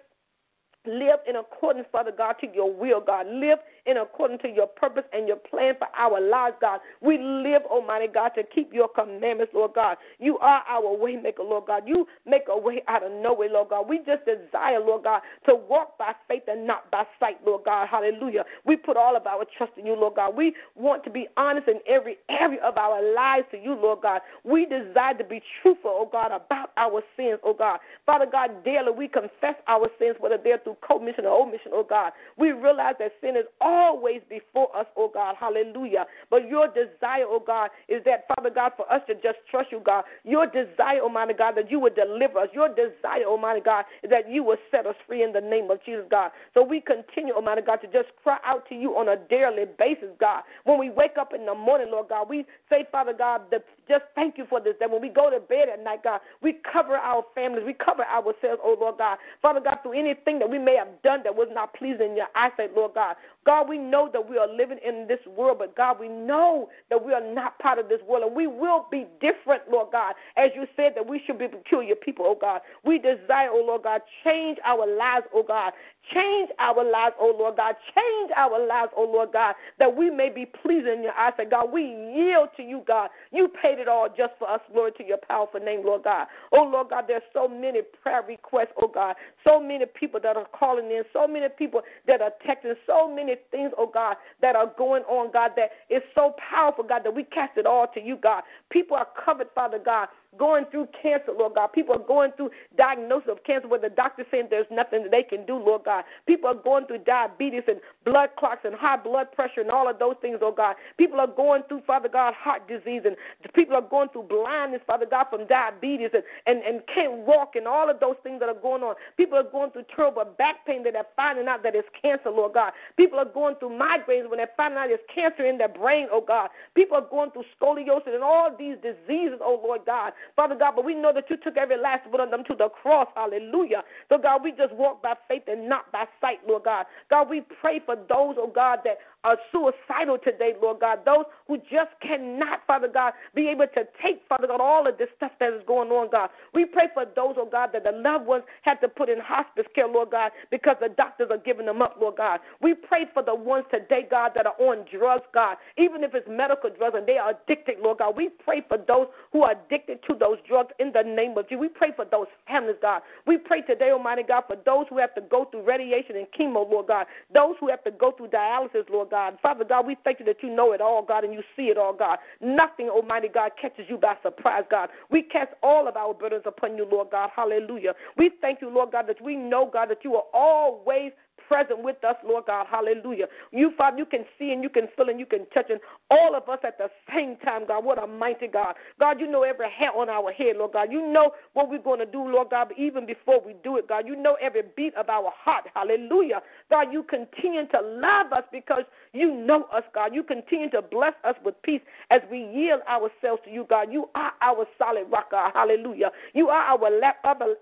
live 0.86 1.20
in 1.28 1.36
accordance, 1.36 1.86
Father 1.92 2.12
God, 2.12 2.34
to 2.40 2.48
your 2.54 2.72
will, 2.72 3.00
God. 3.00 3.26
Live 3.26 3.58
in 3.88 3.96
accordance 3.96 4.42
to 4.42 4.50
your 4.50 4.66
purpose 4.66 5.04
and 5.14 5.26
your 5.26 5.38
plan 5.38 5.74
for 5.78 5.88
our 5.96 6.20
lives, 6.20 6.56
God. 6.60 6.80
We 7.00 7.16
live, 7.16 7.62
Almighty 7.62 8.06
God, 8.06 8.30
to 8.36 8.42
keep 8.42 8.74
your 8.74 8.86
commandments, 8.86 9.54
Lord 9.54 9.72
God. 9.74 9.96
You 10.18 10.38
are 10.38 10.62
our 10.68 10.96
waymaker, 10.96 11.38
Lord 11.38 11.64
God. 11.66 11.84
You 11.86 12.06
make 12.26 12.44
a 12.48 12.58
way 12.58 12.82
out 12.86 13.02
of 13.02 13.10
no 13.10 13.32
way, 13.32 13.48
Lord 13.48 13.70
God. 13.70 13.88
We 13.88 14.00
just 14.00 14.26
desire, 14.26 14.78
Lord 14.78 15.04
God, 15.04 15.22
to 15.48 15.54
walk 15.54 15.96
by 15.96 16.14
faith 16.28 16.42
and 16.48 16.66
not 16.66 16.90
by 16.90 17.06
sight, 17.18 17.38
Lord 17.46 17.64
God. 17.64 17.88
Hallelujah. 17.88 18.44
We 18.66 18.76
put 18.76 18.98
all 18.98 19.16
of 19.16 19.26
our 19.26 19.46
trust 19.56 19.72
in 19.78 19.86
you, 19.86 19.94
Lord 19.94 20.16
God. 20.16 20.36
We 20.36 20.54
want 20.74 21.02
to 21.04 21.10
be 21.10 21.26
honest 21.38 21.66
in 21.66 21.80
every 21.86 22.18
area 22.28 22.60
of 22.60 22.76
our 22.76 23.14
lives 23.14 23.46
to 23.52 23.58
you, 23.58 23.74
Lord 23.74 24.02
God. 24.02 24.20
We 24.44 24.66
desire 24.66 25.14
to 25.14 25.24
be 25.24 25.42
truthful, 25.62 25.92
oh 25.94 26.08
God, 26.12 26.30
about 26.30 26.72
our 26.76 27.02
sins, 27.16 27.38
oh 27.42 27.54
God. 27.54 27.80
Father 28.04 28.26
God, 28.26 28.62
daily 28.64 28.92
we 28.92 29.08
confess 29.08 29.54
our 29.66 29.88
sins, 29.98 30.16
whether 30.20 30.36
they're 30.36 30.58
through 30.58 30.76
commission 30.86 31.24
or 31.24 31.40
omission, 31.40 31.72
oh 31.72 31.84
God. 31.84 32.12
We 32.36 32.52
realize 32.52 32.96
that 32.98 33.12
sin 33.22 33.34
is 33.34 33.46
all 33.62 33.77
always 33.78 34.20
before 34.28 34.74
us, 34.76 34.86
oh 34.96 35.10
God. 35.12 35.36
Hallelujah. 35.38 36.06
But 36.30 36.48
your 36.48 36.68
desire, 36.68 37.24
oh 37.26 37.42
God, 37.44 37.70
is 37.86 38.02
that, 38.04 38.26
Father 38.28 38.50
God, 38.50 38.72
for 38.76 38.90
us 38.92 39.02
to 39.08 39.14
just 39.14 39.38
trust 39.50 39.70
you, 39.70 39.80
God. 39.80 40.04
Your 40.24 40.46
desire, 40.46 41.00
oh 41.00 41.04
Almighty 41.04 41.34
God, 41.34 41.56
that 41.56 41.70
you 41.70 41.78
would 41.80 41.94
deliver 41.94 42.40
us. 42.40 42.48
Your 42.52 42.68
desire, 42.68 43.24
oh 43.26 43.32
Almighty 43.32 43.60
God, 43.60 43.84
is 44.02 44.10
that 44.10 44.30
you 44.30 44.42
would 44.42 44.58
set 44.70 44.86
us 44.86 44.96
free 45.06 45.22
in 45.22 45.32
the 45.32 45.40
name 45.40 45.70
of 45.70 45.82
Jesus, 45.84 46.04
God. 46.10 46.32
So 46.54 46.62
we 46.62 46.80
continue, 46.80 47.32
oh 47.34 47.36
Almighty 47.36 47.62
God, 47.62 47.76
to 47.82 47.86
just 47.86 48.08
cry 48.22 48.38
out 48.44 48.68
to 48.68 48.74
you 48.74 48.96
on 48.96 49.08
a 49.08 49.16
daily 49.16 49.66
basis, 49.78 50.10
God. 50.18 50.42
When 50.64 50.78
we 50.78 50.90
wake 50.90 51.16
up 51.16 51.32
in 51.32 51.46
the 51.46 51.54
morning, 51.54 51.88
Lord 51.90 52.08
God, 52.08 52.28
we 52.28 52.46
say, 52.68 52.86
Father 52.90 53.12
God, 53.12 53.42
the 53.50 53.62
just 53.88 54.04
thank 54.14 54.38
you 54.38 54.46
for 54.46 54.60
this. 54.60 54.74
That 54.80 54.90
when 54.90 55.00
we 55.00 55.08
go 55.08 55.30
to 55.30 55.40
bed 55.40 55.68
at 55.68 55.82
night, 55.82 56.04
God, 56.04 56.20
we 56.42 56.52
cover 56.52 56.96
our 56.96 57.24
families, 57.34 57.64
we 57.64 57.74
cover 57.74 58.04
ourselves, 58.04 58.60
oh 58.62 58.76
Lord 58.80 58.98
God. 58.98 59.18
Father 59.42 59.60
God, 59.60 59.78
through 59.82 59.92
anything 59.92 60.38
that 60.38 60.50
we 60.50 60.58
may 60.58 60.76
have 60.76 60.88
done 61.02 61.22
that 61.24 61.34
was 61.34 61.48
not 61.52 61.74
pleasing 61.74 62.10
in 62.10 62.16
your 62.16 62.28
eyesight, 62.34 62.74
Lord 62.76 62.94
God. 62.94 63.16
God, 63.44 63.68
we 63.68 63.78
know 63.78 64.10
that 64.12 64.28
we 64.28 64.36
are 64.36 64.48
living 64.48 64.78
in 64.84 65.06
this 65.06 65.20
world, 65.26 65.58
but 65.58 65.74
God, 65.74 65.98
we 65.98 66.08
know 66.08 66.68
that 66.90 67.04
we 67.04 67.14
are 67.14 67.34
not 67.34 67.58
part 67.58 67.78
of 67.78 67.88
this 67.88 68.00
world, 68.02 68.24
and 68.24 68.34
we 68.36 68.46
will 68.46 68.86
be 68.90 69.06
different, 69.20 69.62
Lord 69.70 69.88
God. 69.92 70.14
As 70.36 70.50
you 70.54 70.66
said 70.76 70.94
that 70.96 71.06
we 71.08 71.22
should 71.24 71.38
be 71.38 71.48
peculiar 71.48 71.94
people, 71.94 72.26
oh 72.28 72.36
God. 72.38 72.60
We 72.84 72.98
desire, 72.98 73.48
oh 73.50 73.64
Lord 73.66 73.84
God, 73.84 74.02
change 74.22 74.58
our 74.64 74.86
lives, 74.86 75.26
oh 75.32 75.42
God. 75.42 75.72
Change 76.12 76.50
our 76.58 76.84
lives, 76.84 77.14
oh 77.18 77.34
Lord 77.38 77.56
God. 77.56 77.76
Change 77.94 78.30
our 78.36 78.64
lives, 78.66 78.92
oh 78.96 79.04
Lord 79.04 79.32
God, 79.32 79.54
that 79.78 79.94
we 79.94 80.10
may 80.10 80.30
be 80.30 80.46
pleasing 80.46 80.94
in 80.94 81.02
your 81.02 81.12
eyesight, 81.12 81.50
God. 81.50 81.70
We 81.72 81.82
yield 81.82 82.48
to 82.56 82.62
you, 82.62 82.82
God. 82.86 83.10
You 83.30 83.48
paid 83.48 83.78
it 83.78 83.88
all 83.88 84.08
just 84.08 84.32
for 84.38 84.48
us, 84.48 84.60
Lord, 84.74 84.96
to 84.96 85.04
your 85.04 85.18
powerful 85.18 85.60
name, 85.60 85.84
Lord 85.84 86.04
God. 86.04 86.26
Oh 86.52 86.64
Lord 86.64 86.90
God, 86.90 87.04
there's 87.08 87.22
so 87.32 87.46
many 87.46 87.82
prayer 87.82 88.22
requests, 88.26 88.72
oh 88.80 88.88
God. 88.88 89.16
So 89.46 89.60
many 89.60 89.86
people 89.86 90.20
that 90.20 90.36
are 90.36 90.46
calling 90.46 90.90
in, 90.90 91.04
so 91.12 91.26
many 91.26 91.48
people 91.48 91.82
that 92.06 92.22
are 92.22 92.32
texting, 92.46 92.74
so 92.86 93.12
many 93.12 93.36
things, 93.50 93.72
oh 93.76 93.90
God, 93.92 94.16
that 94.40 94.56
are 94.56 94.72
going 94.78 95.02
on, 95.04 95.30
God, 95.32 95.52
that 95.56 95.72
is 95.90 96.02
so 96.14 96.34
powerful, 96.38 96.84
God, 96.84 97.04
that 97.04 97.14
we 97.14 97.24
cast 97.24 97.58
it 97.58 97.66
all 97.66 97.86
to 97.88 98.02
you, 98.02 98.16
God. 98.16 98.44
People 98.70 98.96
are 98.96 99.08
covered, 99.24 99.48
Father 99.54 99.78
God, 99.78 100.08
going 100.38 100.64
through 100.66 100.88
cancer, 101.00 101.32
Lord 101.36 101.54
God. 101.54 101.68
People 101.68 101.94
are 101.94 102.06
going 102.06 102.32
through 102.32 102.50
diagnosis 102.76 103.28
of 103.28 103.44
cancer 103.44 103.68
where 103.68 103.80
the 103.80 103.90
doctor 103.90 104.24
saying 104.30 104.48
there's 104.50 104.66
nothing 104.70 105.08
they 105.10 105.22
can 105.22 105.44
do, 105.44 105.56
Lord 105.56 105.84
God. 105.84 106.04
People 106.26 106.48
are 106.50 106.54
going 106.54 106.86
through 106.86 106.98
diabetes 106.98 107.64
and 107.68 107.80
blood 108.04 108.30
clots 108.36 108.60
and 108.64 108.74
high 108.74 108.96
blood 108.96 109.32
pressure 109.32 109.60
and 109.60 109.70
all 109.70 109.88
of 109.88 109.98
those 109.98 110.16
things, 110.20 110.38
oh 110.40 110.52
God. 110.52 110.76
People 110.96 111.20
are 111.20 111.26
going 111.26 111.62
through, 111.68 111.82
Father 111.86 112.08
God, 112.08 112.34
heart 112.34 112.66
disease 112.68 113.02
and 113.04 113.16
people 113.54 113.76
are 113.76 113.82
going 113.82 114.08
through 114.10 114.24
blindness, 114.24 114.80
Father 114.86 115.06
God, 115.06 115.26
from 115.30 115.46
diabetes 115.46 116.10
and, 116.14 116.22
and, 116.46 116.62
and 116.62 116.86
can't 116.86 117.12
walk 117.12 117.56
and 117.56 117.66
all 117.66 117.90
of 117.90 118.00
those 118.00 118.16
things 118.22 118.40
that 118.40 118.48
are 118.48 118.54
going 118.54 118.82
on. 118.82 118.94
People 119.16 119.38
are 119.38 119.42
going 119.42 119.70
through 119.70 119.84
terrible 119.94 120.24
back 120.24 120.64
pain 120.66 120.82
that 120.84 120.92
they're 120.92 121.06
finding 121.16 121.48
out 121.48 121.62
that 121.62 121.74
it's 121.74 121.88
cancer, 122.00 122.30
Lord 122.30 122.54
God. 122.54 122.72
People 122.96 123.18
are 123.18 123.24
going 123.24 123.56
through 123.56 123.70
migraines 123.70 124.28
when 124.28 124.38
they're 124.38 124.50
finding 124.56 124.78
out 124.78 124.90
it's 124.90 125.02
cancer 125.12 125.44
in 125.44 125.58
their 125.58 125.68
brain, 125.68 126.08
oh 126.10 126.20
God. 126.20 126.50
People 126.74 126.96
are 126.96 127.08
going 127.10 127.30
through 127.30 127.44
scoliosis 127.60 128.14
and 128.14 128.22
all 128.22 128.54
these 128.56 128.76
diseases, 128.82 129.38
oh 129.40 129.60
Lord 129.62 129.82
God. 129.86 130.12
Father 130.36 130.54
God, 130.54 130.72
but 130.76 130.84
we 130.84 130.94
know 130.94 131.12
that 131.12 131.28
you 131.30 131.36
took 131.36 131.56
every 131.56 131.76
last 131.76 132.08
one 132.10 132.20
of 132.20 132.30
them 132.30 132.44
to 132.44 132.54
the 132.54 132.68
cross. 132.68 133.08
Hallelujah. 133.14 133.84
So, 134.08 134.18
God, 134.18 134.42
we 134.42 134.52
just 134.52 134.74
walk 134.74 135.02
by 135.02 135.14
faith 135.28 135.44
and 135.48 135.68
not 135.68 135.90
by 135.92 136.06
sight, 136.20 136.40
Lord 136.46 136.64
God. 136.64 136.86
God, 137.10 137.28
we 137.28 137.42
pray 137.60 137.80
for 137.84 137.96
those, 137.96 138.36
oh 138.38 138.50
God, 138.54 138.80
that 138.84 138.98
are 139.24 139.36
suicidal 139.52 140.18
today, 140.18 140.54
Lord 140.62 140.80
God. 140.80 141.00
Those 141.04 141.24
who 141.46 141.58
just 141.70 141.90
cannot, 142.00 142.60
Father 142.66 142.88
God, 142.88 143.14
be 143.34 143.48
able 143.48 143.66
to 143.66 143.86
take, 144.00 144.22
Father 144.28 144.46
God, 144.46 144.60
all 144.60 144.86
of 144.86 144.96
this 144.98 145.08
stuff 145.16 145.32
that 145.40 145.52
is 145.52 145.62
going 145.66 145.90
on, 145.90 146.10
God. 146.10 146.30
We 146.54 146.64
pray 146.64 146.88
for 146.94 147.04
those, 147.04 147.34
oh 147.36 147.48
God, 147.50 147.70
that 147.72 147.84
the 147.84 147.92
loved 147.92 148.26
ones 148.26 148.44
had 148.62 148.80
to 148.80 148.88
put 148.88 149.08
in 149.08 149.18
hospice 149.18 149.66
care, 149.74 149.88
Lord 149.88 150.10
God, 150.10 150.32
because 150.50 150.76
the 150.80 150.88
doctors 150.88 151.28
are 151.30 151.38
giving 151.38 151.66
them 151.66 151.82
up, 151.82 151.96
Lord 152.00 152.16
God. 152.16 152.40
We 152.60 152.74
pray 152.74 153.06
for 153.12 153.22
the 153.22 153.34
ones 153.34 153.64
today, 153.72 154.06
God, 154.08 154.32
that 154.36 154.46
are 154.46 154.54
on 154.58 154.84
drugs, 154.90 155.26
God, 155.34 155.56
even 155.76 156.04
if 156.04 156.14
it's 156.14 156.28
medical 156.28 156.70
drugs 156.70 156.96
and 156.96 157.06
they 157.06 157.18
are 157.18 157.30
addicted, 157.30 157.78
Lord 157.80 157.98
God. 157.98 158.16
We 158.16 158.28
pray 158.28 158.62
for 158.68 158.78
those 158.78 159.08
who 159.32 159.42
are 159.42 159.52
addicted 159.52 160.02
to 160.08 160.14
those 160.14 160.38
drugs 160.46 160.72
in 160.78 160.92
the 160.92 161.02
name 161.02 161.36
of 161.36 161.48
Jesus. 161.48 161.60
We 161.60 161.68
pray 161.68 161.92
for 161.94 162.04
those 162.04 162.26
families, 162.46 162.76
God. 162.80 163.02
We 163.26 163.36
pray 163.36 163.62
today, 163.62 163.90
Almighty 163.90 164.22
God, 164.22 164.44
for 164.46 164.56
those 164.64 164.86
who 164.88 164.98
have 164.98 165.14
to 165.16 165.20
go 165.22 165.44
through 165.46 165.62
radiation 165.62 166.16
and 166.16 166.26
chemo, 166.30 166.70
Lord 166.70 166.86
God. 166.86 167.06
Those 167.34 167.56
who 167.58 167.68
have 167.68 167.82
to 167.84 167.90
go 167.90 168.12
through 168.12 168.28
dialysis, 168.28 168.88
Lord 168.88 169.07
God. 169.10 169.38
Father 169.42 169.64
God, 169.64 169.86
we 169.86 169.96
thank 170.04 170.20
you 170.20 170.24
that 170.26 170.42
you 170.42 170.50
know 170.50 170.72
it 170.72 170.80
all, 170.80 171.02
God, 171.02 171.24
and 171.24 171.32
you 171.32 171.42
see 171.56 171.68
it 171.68 171.78
all, 171.78 171.92
God. 171.92 172.18
Nothing, 172.40 172.88
Almighty 172.88 173.28
God, 173.28 173.52
catches 173.60 173.88
you 173.88 173.96
by 173.96 174.16
surprise, 174.22 174.64
God. 174.70 174.90
We 175.10 175.22
cast 175.22 175.52
all 175.62 175.88
of 175.88 175.96
our 175.96 176.14
burdens 176.14 176.42
upon 176.46 176.76
you, 176.76 176.84
Lord 176.84 177.10
God. 177.10 177.30
Hallelujah. 177.34 177.94
We 178.16 178.30
thank 178.40 178.60
you, 178.60 178.70
Lord 178.70 178.92
God, 178.92 179.06
that 179.08 179.20
we 179.20 179.36
know, 179.36 179.66
God, 179.72 179.90
that 179.90 180.04
you 180.04 180.16
are 180.16 180.24
always 180.32 181.12
present 181.48 181.82
with 181.82 182.02
us, 182.04 182.16
Lord 182.24 182.44
God. 182.46 182.66
Hallelujah. 182.70 183.26
You, 183.50 183.72
Father, 183.76 183.98
you 183.98 184.04
can 184.06 184.24
see 184.38 184.52
and 184.52 184.62
you 184.62 184.68
can 184.68 184.88
feel 184.96 185.08
and 185.08 185.18
you 185.18 185.26
can 185.26 185.46
touch 185.46 185.70
and 185.70 185.80
all 186.10 186.34
of 186.34 186.48
us 186.48 186.58
at 186.62 186.78
the 186.78 186.90
same 187.12 187.36
time, 187.36 187.66
God. 187.66 187.84
What 187.84 188.02
a 188.02 188.06
mighty 188.06 188.46
God. 188.46 188.74
God, 189.00 189.18
you 189.18 189.26
know 189.26 189.42
every 189.42 189.70
hair 189.70 189.90
on 189.96 190.08
our 190.08 190.30
head, 190.32 190.56
Lord 190.56 190.72
God. 190.72 190.92
You 190.92 191.06
know 191.06 191.32
what 191.54 191.70
we're 191.70 191.78
going 191.78 192.00
to 192.00 192.06
do, 192.06 192.22
Lord 192.28 192.50
God, 192.50 192.68
but 192.68 192.78
even 192.78 193.06
before 193.06 193.40
we 193.44 193.54
do 193.64 193.76
it, 193.78 193.88
God, 193.88 194.06
you 194.06 194.14
know 194.14 194.36
every 194.40 194.62
beat 194.76 194.94
of 194.94 195.08
our 195.08 195.32
heart. 195.34 195.64
Hallelujah. 195.74 196.42
God, 196.70 196.92
you 196.92 197.02
continue 197.02 197.66
to 197.66 197.80
love 197.80 198.32
us 198.32 198.44
because 198.52 198.84
you 199.12 199.34
know 199.34 199.64
us, 199.72 199.84
God. 199.94 200.14
You 200.14 200.22
continue 200.22 200.70
to 200.70 200.82
bless 200.82 201.14
us 201.24 201.34
with 201.44 201.60
peace 201.62 201.80
as 202.10 202.20
we 202.30 202.44
yield 202.44 202.82
ourselves 202.88 203.42
to 203.44 203.50
you, 203.50 203.66
God. 203.68 203.92
You 203.92 204.10
are 204.14 204.32
our 204.42 204.66
solid 204.78 205.06
rock, 205.10 205.30
God. 205.30 205.52
Hallelujah. 205.54 206.12
You 206.34 206.48
are 206.48 206.62
our 206.62 206.90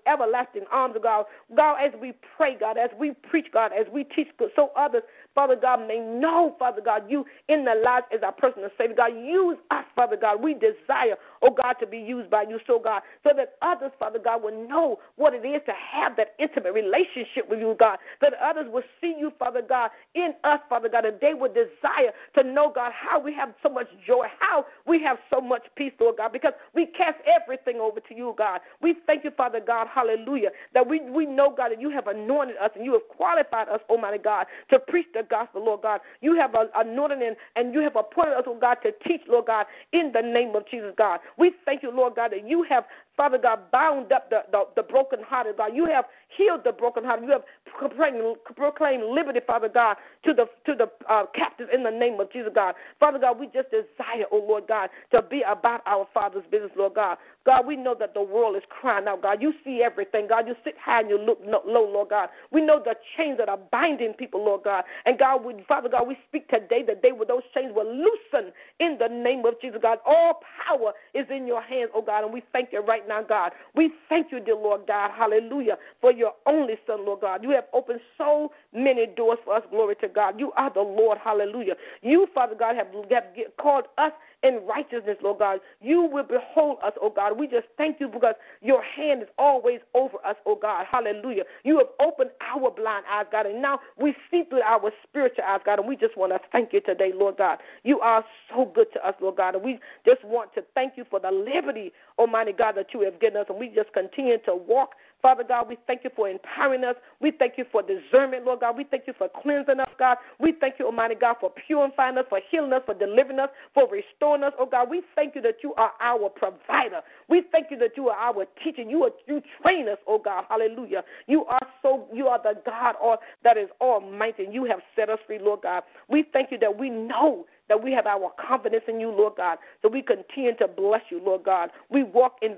everlasting 0.05 0.65
arms, 0.71 0.95
God. 1.01 1.25
God, 1.55 1.77
as 1.81 1.91
we 2.01 2.13
pray, 2.35 2.55
God, 2.55 2.77
as 2.77 2.89
we 2.99 3.11
preach, 3.11 3.47
God, 3.51 3.71
as 3.77 3.85
we 3.91 4.03
teach, 4.03 4.27
so 4.55 4.71
others, 4.75 5.03
Father 5.35 5.55
God, 5.55 5.87
may 5.87 5.99
know, 5.99 6.55
Father 6.57 6.81
God, 6.81 7.09
you 7.09 7.25
in 7.47 7.63
the 7.63 7.75
lives 7.75 8.05
as 8.11 8.23
our 8.23 8.31
personal 8.31 8.69
Savior. 8.77 8.95
God, 8.95 9.13
use 9.15 9.57
us, 9.71 9.85
Father 9.95 10.17
God. 10.17 10.41
We 10.41 10.53
desire, 10.53 11.17
oh 11.41 11.51
God, 11.51 11.73
to 11.73 11.87
be 11.87 11.99
used 11.99 12.29
by 12.29 12.43
you, 12.43 12.59
so 12.65 12.79
God, 12.79 13.01
so 13.23 13.33
that 13.35 13.55
others, 13.61 13.91
Father 13.99 14.19
God, 14.19 14.43
will 14.43 14.67
know 14.67 14.99
what 15.15 15.33
it 15.33 15.45
is 15.45 15.61
to 15.65 15.73
have 15.73 16.15
that 16.17 16.35
intimate 16.39 16.73
relationship 16.73 17.49
with 17.49 17.59
you, 17.59 17.75
God. 17.79 17.99
That 18.21 18.33
others 18.41 18.67
will 18.71 18.83
see 19.01 19.15
you, 19.17 19.31
Father 19.37 19.61
God, 19.61 19.91
in 20.13 20.33
us, 20.43 20.59
Father 20.69 20.89
God, 20.89 21.05
and 21.05 21.19
they 21.19 21.33
will 21.33 21.53
desire 21.53 22.11
to 22.35 22.43
know, 22.43 22.71
God, 22.73 22.91
how 22.91 23.19
we 23.19 23.33
have 23.33 23.53
so 23.63 23.69
much 23.69 23.87
joy, 24.05 24.27
how 24.39 24.65
we 24.85 25.01
have 25.03 25.17
so 25.33 25.41
much 25.41 25.63
peace, 25.75 25.93
Lord 25.99 26.17
God, 26.17 26.33
because 26.33 26.53
we 26.73 26.85
cast 26.85 27.17
everything 27.25 27.77
over 27.79 27.99
to 27.99 28.15
you, 28.15 28.33
God. 28.37 28.61
We 28.81 28.95
thank 29.05 29.23
you, 29.23 29.31
Father 29.31 29.59
God, 29.59 29.87
hallelujah, 29.87 30.51
that 30.73 30.87
we, 30.87 31.01
we 31.01 31.25
know, 31.25 31.53
God, 31.55 31.71
that 31.71 31.81
you 31.81 31.89
have 31.89 32.07
anointed 32.07 32.57
us 32.57 32.71
and 32.75 32.85
you 32.85 32.93
have 32.93 33.07
qualified 33.09 33.69
us, 33.69 33.81
Almighty 33.89 34.17
God, 34.17 34.47
to 34.69 34.79
preach 34.79 35.07
the 35.13 35.23
gospel, 35.23 35.65
Lord 35.65 35.81
God. 35.81 36.01
You 36.21 36.35
have 36.35 36.55
anointed 36.75 37.21
and, 37.21 37.35
and 37.55 37.73
you 37.73 37.81
have 37.81 37.95
appointed 37.95 38.33
us, 38.33 38.43
oh 38.47 38.57
God, 38.59 38.75
to 38.83 38.93
teach, 39.05 39.21
Lord 39.27 39.45
God, 39.47 39.65
in 39.91 40.11
the 40.11 40.21
name 40.21 40.55
of 40.55 40.67
Jesus, 40.67 40.93
God. 40.97 41.19
We 41.37 41.53
thank 41.65 41.83
you, 41.83 41.91
Lord 41.91 42.15
God, 42.15 42.31
that 42.31 42.47
you 42.47 42.63
have 42.63 42.85
Father 43.17 43.39
God, 43.39 43.59
bound 43.71 44.11
up 44.11 44.29
the, 44.29 44.43
the, 44.51 44.67
the 44.75 44.83
brokenhearted, 44.83 45.57
God. 45.57 45.75
You 45.75 45.85
have 45.85 46.05
healed 46.29 46.63
the 46.63 46.71
brokenhearted. 46.71 47.25
You 47.25 47.31
have 47.31 47.43
proclaimed, 47.65 48.21
proclaimed 48.55 49.03
liberty, 49.03 49.39
Father 49.45 49.69
God, 49.69 49.97
to 50.23 50.33
the 50.33 50.47
to 50.65 50.75
the 50.75 50.89
uh, 51.09 51.25
captives 51.33 51.69
in 51.73 51.81
the 51.83 51.91
name 51.91 52.19
of 52.19 52.31
Jesus, 52.31 52.51
God. 52.53 52.75
Father 52.99 53.17
God, 53.17 53.39
we 53.39 53.47
just 53.47 53.69
desire, 53.71 54.25
oh 54.31 54.45
Lord 54.47 54.67
God, 54.67 54.89
to 55.11 55.21
be 55.23 55.41
about 55.41 55.81
our 55.87 56.07
Father's 56.13 56.43
business, 56.51 56.71
Lord 56.75 56.93
God. 56.93 57.17
God, 57.43 57.65
we 57.65 57.75
know 57.75 57.95
that 57.95 58.13
the 58.13 58.21
world 58.21 58.55
is 58.55 58.63
crying 58.69 59.07
out, 59.07 59.23
God. 59.23 59.41
You 59.41 59.53
see 59.63 59.81
everything, 59.81 60.27
God. 60.27 60.47
You 60.47 60.55
sit 60.63 60.77
high 60.77 61.01
and 61.01 61.09
you 61.09 61.17
look 61.17 61.39
low, 61.43 61.89
Lord 61.89 62.09
God. 62.09 62.29
We 62.51 62.61
know 62.61 62.81
the 62.83 62.95
chains 63.15 63.37
that 63.39 63.49
are 63.49 63.59
binding 63.71 64.13
people, 64.13 64.43
Lord 64.43 64.63
God. 64.63 64.83
And 65.05 65.17
God, 65.17 65.43
we, 65.43 65.55
Father 65.67 65.89
God, 65.89 66.07
we 66.07 66.17
speak 66.27 66.49
today 66.49 66.83
that 66.83 67.01
they 67.01 67.11
those 67.27 67.43
chains 67.53 67.73
will 67.75 67.91
loosen 67.91 68.51
in 68.79 68.97
the 68.99 69.07
name 69.07 69.45
of 69.45 69.59
Jesus, 69.59 69.79
God. 69.81 69.99
All 70.05 70.41
power 70.65 70.93
is 71.13 71.25
in 71.29 71.47
your 71.47 71.61
hands, 71.61 71.89
oh 71.93 72.01
God, 72.01 72.23
and 72.23 72.33
we 72.33 72.43
thank 72.53 72.71
you 72.71 72.81
right 72.81 73.06
now, 73.07 73.21
God. 73.21 73.51
We 73.75 73.91
thank 74.09 74.31
you, 74.31 74.39
dear 74.39 74.55
Lord 74.55 74.87
God, 74.87 75.11
hallelujah, 75.11 75.77
for 76.01 76.11
your 76.11 76.33
only 76.45 76.77
Son, 76.85 77.05
Lord 77.05 77.21
God. 77.21 77.43
You 77.43 77.51
have 77.51 77.65
opened 77.73 78.01
so 78.17 78.51
many 78.73 79.05
doors 79.05 79.39
for 79.43 79.55
us, 79.55 79.63
glory 79.69 79.95
to 80.01 80.07
God. 80.07 80.39
You 80.39 80.51
are 80.53 80.71
the 80.71 80.81
Lord, 80.81 81.17
hallelujah. 81.17 81.75
You, 82.01 82.27
Father 82.33 82.55
God, 82.55 82.75
have, 82.75 82.87
have 83.11 83.25
called 83.57 83.85
us 83.97 84.11
in 84.43 84.61
righteousness, 84.67 85.17
Lord 85.21 85.39
God. 85.39 85.59
You 85.81 86.03
will 86.03 86.23
behold 86.23 86.77
us, 86.83 86.93
oh 87.01 87.09
God. 87.09 87.37
We 87.37 87.47
just 87.47 87.67
thank 87.77 87.99
you 87.99 88.07
because 88.07 88.35
your 88.61 88.81
hand 88.83 89.23
is 89.23 89.27
always 89.37 89.79
over 89.93 90.17
us, 90.25 90.35
oh 90.45 90.55
God. 90.55 90.85
Hallelujah. 90.89 91.43
You 91.63 91.77
have 91.79 91.87
opened 91.99 92.31
our 92.41 92.71
blind 92.71 93.05
eyes, 93.09 93.25
God, 93.31 93.45
and 93.45 93.61
now 93.61 93.79
we 93.97 94.15
see 94.29 94.43
through 94.43 94.61
our 94.61 94.91
spiritual 95.03 95.43
eyes, 95.43 95.61
God, 95.65 95.79
and 95.79 95.87
we 95.87 95.95
just 95.95 96.17
want 96.17 96.31
to 96.33 96.39
thank 96.51 96.73
you 96.73 96.81
today, 96.81 97.11
Lord 97.13 97.37
God. 97.37 97.59
You 97.83 97.99
are 97.99 98.23
so 98.49 98.65
good 98.65 98.91
to 98.93 99.05
us, 99.05 99.15
Lord 99.19 99.37
God, 99.37 99.55
and 99.55 99.63
we 99.63 99.79
just 100.05 100.23
want 100.23 100.53
to 100.55 100.63
thank 100.75 100.97
you 100.97 101.05
for 101.09 101.19
the 101.19 101.31
liberty, 101.31 101.91
Almighty 102.19 102.53
God, 102.53 102.73
that 102.73 102.93
you 102.93 103.01
have 103.01 103.19
given 103.19 103.41
us, 103.41 103.47
and 103.49 103.59
we 103.59 103.69
just 103.69 103.91
continue 103.93 104.37
to 104.39 104.55
walk 104.55 104.95
Father 105.21 105.43
God, 105.43 105.67
we 105.67 105.77
thank 105.87 106.03
you 106.03 106.11
for 106.15 106.29
empowering 106.29 106.83
us. 106.83 106.95
We 107.19 107.31
thank 107.31 107.57
you 107.57 107.65
for 107.71 107.81
discernment, 107.81 108.45
Lord 108.45 108.59
God. 108.59 108.77
We 108.77 108.83
thank 108.83 109.07
you 109.07 109.13
for 109.17 109.27
cleansing 109.41 109.79
us, 109.79 109.89
God. 109.97 110.17
We 110.39 110.51
thank 110.51 110.75
you, 110.79 110.85
Almighty 110.85 111.15
God, 111.15 111.37
for 111.39 111.51
purifying 111.65 112.17
us, 112.17 112.25
for 112.29 112.39
healing 112.49 112.71
us, 112.73 112.83
for 112.85 112.93
delivering 112.93 113.39
us, 113.39 113.49
for 113.73 113.89
restoring 113.89 114.43
us, 114.43 114.53
oh 114.59 114.67
God. 114.67 114.89
We 114.89 115.01
thank 115.15 115.35
you 115.35 115.41
that 115.41 115.57
you 115.63 115.73
are 115.75 115.91
our 115.99 116.29
provider. 116.29 117.01
We 117.27 117.43
thank 117.51 117.71
you 117.71 117.77
that 117.79 117.97
you 117.97 118.09
are 118.09 118.17
our 118.17 118.45
teacher. 118.63 118.83
You 118.83 119.05
are 119.05 119.11
you 119.27 119.41
train 119.61 119.89
us, 119.89 119.97
oh 120.07 120.19
God. 120.19 120.45
Hallelujah. 120.49 121.03
You 121.25 121.45
are 121.45 121.67
so 121.81 122.07
you 122.13 122.27
are 122.27 122.41
the 122.41 122.61
God 122.65 122.95
all, 123.01 123.17
that 123.43 123.57
is 123.57 123.69
almighty. 123.81 124.45
And 124.45 124.53
you 124.53 124.65
have 124.65 124.81
set 124.95 125.09
us 125.09 125.19
free, 125.25 125.39
Lord 125.39 125.61
God. 125.63 125.83
We 126.07 126.23
thank 126.31 126.51
you 126.51 126.59
that 126.59 126.77
we 126.77 126.89
know 126.89 127.45
that 127.69 127.83
we 127.83 127.91
have 127.91 128.07
our 128.07 128.31
confidence 128.39 128.85
in 128.87 128.99
you, 128.99 129.09
Lord 129.09 129.33
God. 129.37 129.57
So 129.81 129.89
we 129.89 130.01
continue 130.01 130.55
to 130.55 130.67
bless 130.67 131.03
you, 131.09 131.21
Lord 131.23 131.43
God. 131.43 131.71
We 131.89 132.03
walk 132.03 132.37
in 132.41 132.55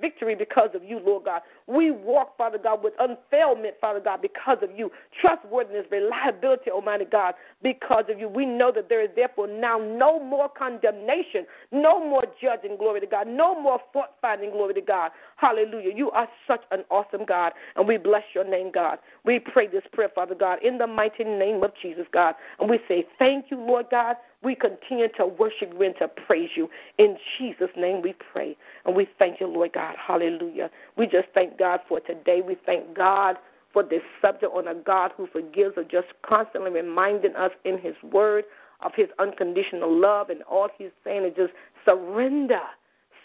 victory 0.00 0.34
because 0.34 0.70
of 0.74 0.84
you, 0.84 0.98
Lord 0.98 1.24
God. 1.24 1.42
We 1.66 1.90
walk, 1.90 2.36
Father 2.36 2.58
God, 2.58 2.82
with 2.82 2.94
unfailment, 2.98 3.74
Father 3.80 4.00
God, 4.00 4.20
because 4.20 4.58
of 4.62 4.76
you. 4.76 4.90
Trustworthiness, 5.18 5.86
reliability, 5.90 6.70
Almighty 6.70 7.04
God, 7.04 7.34
because 7.62 8.04
of 8.08 8.18
you. 8.18 8.28
We 8.28 8.46
know 8.46 8.72
that 8.72 8.88
there 8.88 9.02
is 9.02 9.10
therefore 9.16 9.46
now 9.46 9.78
no 9.78 10.20
more 10.22 10.48
condemnation, 10.48 11.46
no 11.70 12.04
more 12.04 12.24
judging, 12.40 12.76
glory 12.76 13.00
to 13.00 13.06
God, 13.06 13.28
no 13.28 13.58
more 13.60 13.80
fault 13.92 14.10
finding, 14.20 14.50
glory 14.50 14.74
to 14.74 14.80
God. 14.80 15.12
Hallelujah. 15.36 15.94
You 15.94 16.10
are 16.10 16.28
such 16.46 16.62
an 16.70 16.84
awesome 16.90 17.24
God, 17.24 17.52
and 17.76 17.88
we 17.88 17.96
bless 17.96 18.24
your 18.34 18.44
name, 18.44 18.70
God. 18.70 18.98
We 19.24 19.38
pray 19.38 19.66
this 19.66 19.84
prayer, 19.92 20.10
Father 20.14 20.34
God, 20.34 20.62
in 20.62 20.78
the 20.78 20.86
mighty 20.86 21.24
name 21.24 21.62
of 21.62 21.72
Jesus, 21.80 22.06
God. 22.12 22.34
And 22.60 22.68
we 22.68 22.80
say, 22.88 23.06
Thank 23.18 23.50
you, 23.50 23.58
Lord 23.58 23.86
God. 23.90 24.16
We 24.42 24.54
continue 24.56 25.08
to 25.16 25.26
worship 25.26 25.72
you 25.72 25.82
and 25.82 25.94
to 25.98 26.08
praise 26.08 26.50
you. 26.56 26.68
In 26.98 27.16
Jesus' 27.38 27.70
name 27.76 28.02
we 28.02 28.14
pray. 28.32 28.56
And 28.84 28.96
we 28.96 29.08
thank 29.18 29.40
you, 29.40 29.46
Lord 29.46 29.72
God. 29.72 29.94
Hallelujah. 29.96 30.70
We 30.96 31.06
just 31.06 31.28
thank 31.34 31.58
God 31.58 31.80
for 31.88 32.00
today. 32.00 32.40
We 32.40 32.56
thank 32.66 32.94
God 32.94 33.36
for 33.72 33.82
this 33.82 34.02
subject 34.20 34.52
on 34.54 34.68
a 34.68 34.74
God 34.74 35.12
who 35.16 35.26
forgives 35.26 35.74
or 35.76 35.84
just 35.84 36.08
constantly 36.22 36.70
reminding 36.70 37.36
us 37.36 37.52
in 37.64 37.78
his 37.78 37.94
word 38.02 38.44
of 38.80 38.92
his 38.94 39.08
unconditional 39.18 39.94
love 39.94 40.28
and 40.28 40.42
all 40.42 40.68
he's 40.76 40.90
saying 41.04 41.24
is 41.24 41.32
just 41.36 41.52
surrender, 41.84 42.60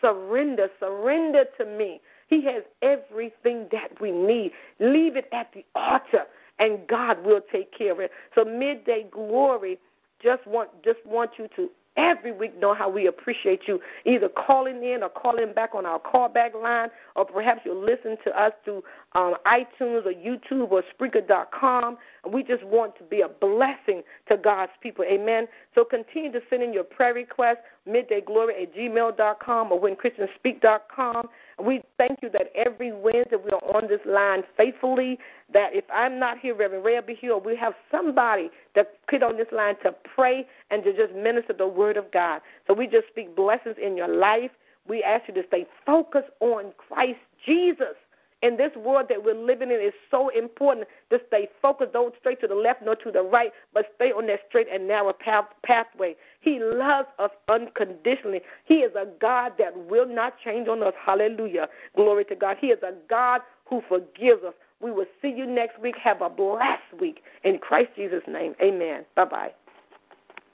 surrender, 0.02 0.70
surrender 0.80 1.46
to 1.58 1.66
me. 1.66 2.00
He 2.28 2.44
has 2.44 2.64
everything 2.82 3.68
that 3.72 4.00
we 4.00 4.12
need. 4.12 4.52
Leave 4.80 5.16
it 5.16 5.28
at 5.32 5.52
the 5.54 5.66
altar 5.76 6.26
and 6.60 6.88
God 6.88 7.24
will 7.26 7.42
take 7.52 7.72
care 7.72 7.92
of 7.92 8.00
it. 8.00 8.12
So 8.36 8.46
midday 8.46 9.08
glory 9.12 9.80
just 10.22 10.46
want 10.48 10.70
just 10.84 11.06
want 11.06 11.32
you 11.38 11.48
to 11.56 11.70
every 11.98 12.32
week 12.32 12.58
know 12.60 12.74
how 12.74 12.88
we 12.88 13.08
appreciate 13.08 13.68
you 13.68 13.82
either 14.06 14.30
calling 14.30 14.84
in 14.84 15.04
or 15.04 15.10
calling 15.10 15.52
back 15.52 15.74
on 15.74 15.86
our 15.86 16.00
callback 16.00 16.54
line, 16.54 16.90
or 17.16 17.26
perhaps 17.26 17.62
you'll 17.66 17.84
listen 17.84 18.18
to 18.24 18.40
us 18.40 18.54
through 18.64 18.84
um, 19.14 19.36
iTunes 19.46 20.06
or 20.06 20.14
YouTube 20.14 20.72
or 20.72 20.84
Spreaker.com. 20.98 21.98
We 22.32 22.44
just 22.44 22.64
want 22.64 22.98
to 22.98 23.04
be 23.04 23.22
a 23.22 23.30
blessing 23.30 24.04
to 24.30 24.38
God's 24.38 24.72
people. 24.82 25.06
Amen. 25.06 25.48
So 25.76 25.84
continue 25.84 26.32
to 26.32 26.42
send 26.50 26.64
in 26.64 26.74
your 26.74 26.84
prayer 26.84 27.14
requests, 27.14 27.60
middayglory 27.88 28.62
at 28.62 28.76
gmail.com 28.76 29.72
or 29.72 29.82
whenchristianspeak.com. 29.82 31.30
We 31.64 31.82
thank 31.98 32.20
you 32.22 32.30
that 32.30 32.52
every 32.56 32.92
Wednesday 32.92 33.38
we 33.38 33.52
are 33.52 33.76
on 33.76 33.88
this 33.88 34.02
line 34.06 34.44
faithfully. 34.56 35.20
That 35.54 35.74
if 35.74 35.86
I'm 35.94 36.20
not 36.20 36.40
here, 36.40 36.56
Reverend 36.56 36.86
Ray 36.86 36.96
will 36.96 37.02
be 37.02 37.16
here, 37.16 37.38
we 37.38 37.56
have 37.56 37.74
somebody 37.90 38.50
that 38.76 38.94
put 39.08 39.24
on 39.24 39.38
this 39.38 39.48
line 39.52 39.76
to 39.84 39.94
pray 40.04 40.48
and 40.70 40.84
to 40.84 40.94
just 40.94 41.14
minister 41.16 41.54
the 41.54 41.68
word 41.68 41.98
of 41.98 42.12
God. 42.12 42.42
So 42.68 42.74
we 42.74 42.88
just 42.88 43.08
speak 43.08 43.36
blessings 43.36 43.78
in 43.82 43.98
your 43.98 44.08
life. 44.08 44.52
We 44.88 45.04
ask 45.04 45.28
you 45.28 45.34
to 45.36 45.46
stay 45.48 45.66
focused 45.86 46.30
on 46.40 46.74
Christ 46.78 47.20
Jesus 47.46 47.96
in 48.42 48.58
this 48.58 48.76
world 48.76 49.08
that 49.10 49.24
we're 49.24 49.34
living 49.34 49.72
in, 49.72 49.82
is 49.82 49.94
so 50.12 50.30
important 50.30 50.88
to 51.10 51.20
stay 51.28 51.50
focused, 51.62 51.94
don't 51.94 52.14
stray 52.20 52.36
to 52.36 52.48
the 52.48 52.56
left 52.56 52.84
nor 52.84 52.96
to 52.96 53.12
the 53.12 53.24
right, 53.24 53.52
but 53.74 53.92
stay 53.96 54.12
on 54.12 54.28
that 54.28 54.42
straight 54.48 54.68
and 54.72 54.88
narrow 54.88 55.14
path, 55.14 55.46
pathway. 55.64 56.16
He 56.40 56.60
loves 56.60 57.08
us 57.18 57.32
unconditionally. 57.50 58.42
He 58.66 58.80
is 58.80 58.94
a 58.96 59.08
God 59.20 59.54
that 59.58 59.76
will 59.76 60.08
not 60.08 60.40
change 60.40 60.68
on 60.68 60.84
us. 60.84 60.94
Hallelujah. 61.04 61.68
Glory 61.96 62.26
to 62.26 62.36
God. 62.36 62.58
He 62.60 62.68
is 62.68 62.82
a 62.84 62.94
God 63.10 63.42
who 63.66 63.82
forgives 63.88 64.44
us. 64.44 64.54
We 64.80 64.92
will 64.92 65.08
see 65.22 65.30
you 65.30 65.48
next 65.48 65.80
week. 65.80 65.98
Have 65.98 66.22
a 66.22 66.30
blessed 66.30 66.94
week. 67.00 67.24
In 67.44 67.58
Christ 67.58 67.90
Jesus' 67.96 68.24
name, 68.28 68.56
amen. 68.62 69.06
Bye 69.16 69.26
bye. 69.26 69.52